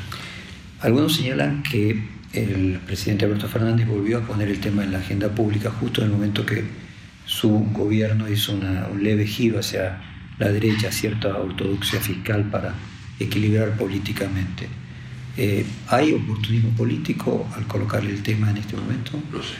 [0.81, 5.29] Algunos señalan que el presidente Alberto Fernández volvió a poner el tema en la agenda
[5.29, 6.63] pública justo en el momento que
[7.25, 10.01] su gobierno hizo un leve giro hacia
[10.39, 12.73] la derecha, cierta ortodoxia fiscal para
[13.19, 14.67] equilibrar políticamente.
[15.35, 19.19] Eh, ¿Hay oportunismo político al colocarle el tema en este momento?
[19.31, 19.55] No sé.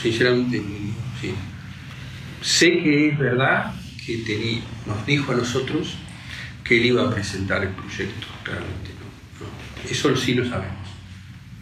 [0.00, 0.60] sinceramente,
[1.20, 1.32] sí.
[2.42, 3.74] Sé que es verdad
[4.04, 5.96] que nos dijo a nosotros
[6.64, 8.90] que él iba a presentar el proyecto, realmente
[9.38, 10.88] no, Eso sí lo sabemos,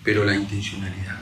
[0.02, 1.18] pero la intencionalidad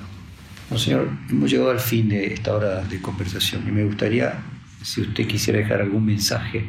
[0.71, 0.79] no.
[0.79, 4.39] señor, hemos llegado al fin de esta hora de conversación y me gustaría,
[4.83, 6.67] si usted quisiera dejar algún mensaje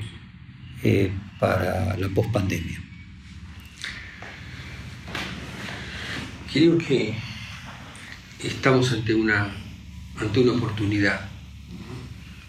[0.84, 2.82] eh, para la pospandemia.
[6.52, 7.14] Creo que
[8.44, 9.52] estamos ante una,
[10.20, 11.22] ante una oportunidad.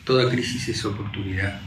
[0.04, 1.60] Toda crisis es oportunidad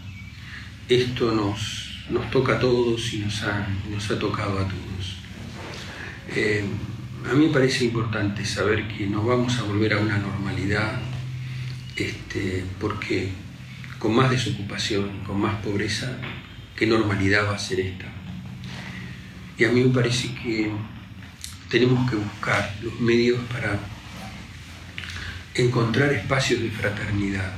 [0.96, 5.18] esto nos, nos toca a todos y nos ha, nos ha tocado a todos.
[6.36, 6.66] Eh,
[7.30, 11.00] a mí me parece importante saber que nos vamos a volver a una normalidad,
[11.96, 13.30] este, porque
[14.00, 16.18] con más desocupación, con más pobreza,
[16.82, 18.08] ¿qué normalidad va a ser esta?
[19.56, 20.72] Y a mí me parece que
[21.70, 23.78] tenemos que buscar los medios para
[25.54, 27.54] encontrar espacios de fraternidad,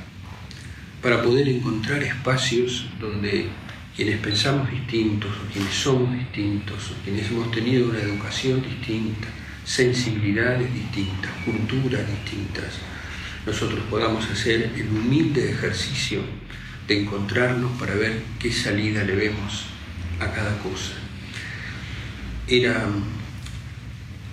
[1.02, 3.48] para poder encontrar espacios donde
[3.96, 9.30] quienes pensamos distintos o quienes somos distintos o quienes hemos tenido una educación distinta,
[9.64, 12.74] sensibilidades distintas, culturas distintas,
[13.46, 16.20] nosotros podamos hacer el humilde ejercicio
[16.88, 19.66] de encontrarnos para ver qué salida le vemos
[20.20, 20.94] a cada cosa.
[22.48, 22.86] Era,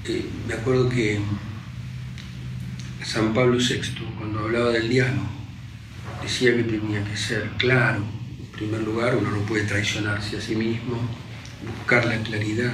[0.04, 1.20] eh, me acuerdo que
[3.04, 3.80] San Pablo VI,
[4.18, 5.28] cuando hablaba del diálogo,
[6.22, 8.04] decía que tenía que ser claro.
[8.38, 11.00] En primer lugar, uno no puede traicionarse a sí mismo,
[11.76, 12.72] buscar la claridad.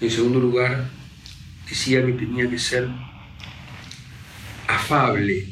[0.00, 0.88] En segundo lugar,
[1.68, 2.88] decía que tenía que ser
[4.66, 5.46] afable,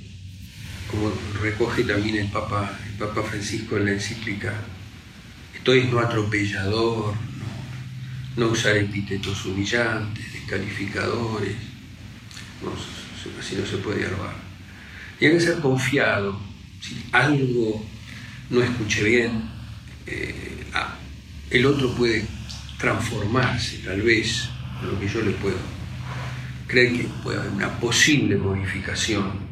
[0.90, 4.54] como recoge también el Papa, el Papa Francisco en la encíclica.
[5.54, 7.14] Esto es no atropellador,
[8.36, 11.56] no, no usar epítetos humillantes, descalificadores,
[12.62, 12.72] no,
[13.38, 14.34] así no se puede dialogar.
[15.18, 16.40] Tiene que ser confiado,
[16.80, 17.84] si algo
[18.50, 19.42] no escuché bien,
[20.06, 20.96] eh, ah,
[21.50, 22.24] el otro puede
[22.78, 24.48] transformarse, tal vez,
[24.82, 25.58] lo que yo le puedo.
[26.66, 29.47] Creen que puede haber una posible modificación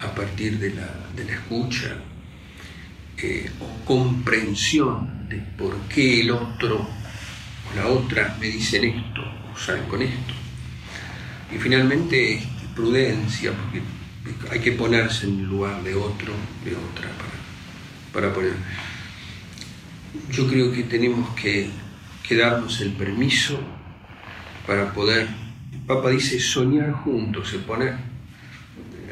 [0.00, 0.88] a partir de la,
[1.32, 1.96] escucha
[3.18, 9.58] eh, o comprensión de por qué el otro o la otra me dicen esto o
[9.58, 10.34] salen con esto.
[11.54, 12.42] Y finalmente
[12.74, 13.82] prudencia, porque
[14.50, 16.32] hay que ponerse en el lugar de otro,
[16.64, 17.08] de otra,
[18.12, 18.54] para, para poner.
[20.30, 21.70] Yo creo que tenemos que,
[22.30, 23.58] darnos el permiso
[24.64, 25.26] para poder.
[25.72, 28.09] El Papa dice soñar juntos, se pone.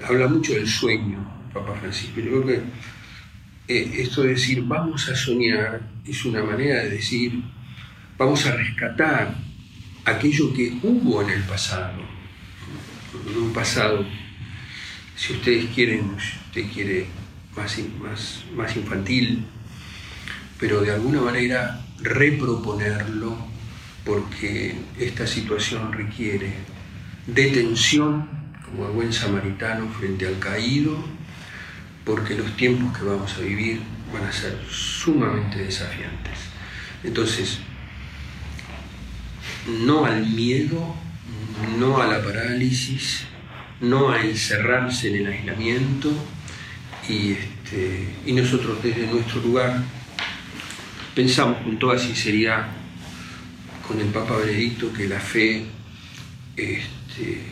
[0.07, 1.19] Habla mucho del sueño,
[1.53, 2.21] Papa Francisco.
[2.21, 2.63] Yo creo que
[3.69, 7.43] eh, esto de decir vamos a soñar es una manera de decir
[8.17, 9.35] vamos a rescatar
[10.05, 12.03] aquello que hubo en el pasado,
[13.37, 14.07] un pasado,
[15.17, 17.07] si ustedes quieren, usted quiere
[17.57, 19.45] más, más, más infantil,
[20.59, 23.37] pero de alguna manera reproponerlo
[24.05, 26.55] porque esta situación requiere
[27.27, 28.38] detención
[28.71, 30.97] como el buen samaritano frente al caído,
[32.05, 33.81] porque los tiempos que vamos a vivir
[34.13, 36.39] van a ser sumamente desafiantes.
[37.05, 37.59] Entonces,
[39.85, 40.95] no al miedo,
[41.79, 43.25] no a la parálisis,
[43.81, 46.11] no a encerrarse en el aislamiento
[47.09, 49.83] y, este, nosotros desde nuestro lugar
[51.15, 52.69] pensamos con toda sinceridad
[53.87, 55.65] con el Papa Benedicto que la fe
[56.57, 57.43] este,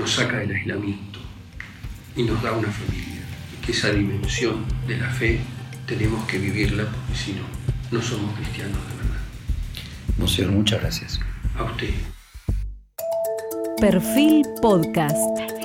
[0.00, 1.18] nos saca del aislamiento
[2.16, 3.22] y nos da una familia,
[3.52, 5.40] y que esa dimensión de la fe
[5.86, 7.42] tenemos que vivirla porque si no,
[7.90, 9.20] no somos cristianos de verdad.
[10.16, 11.20] Monseñor, muchas gracias.
[11.58, 11.90] A usted.
[13.78, 15.59] Perfil Podcast.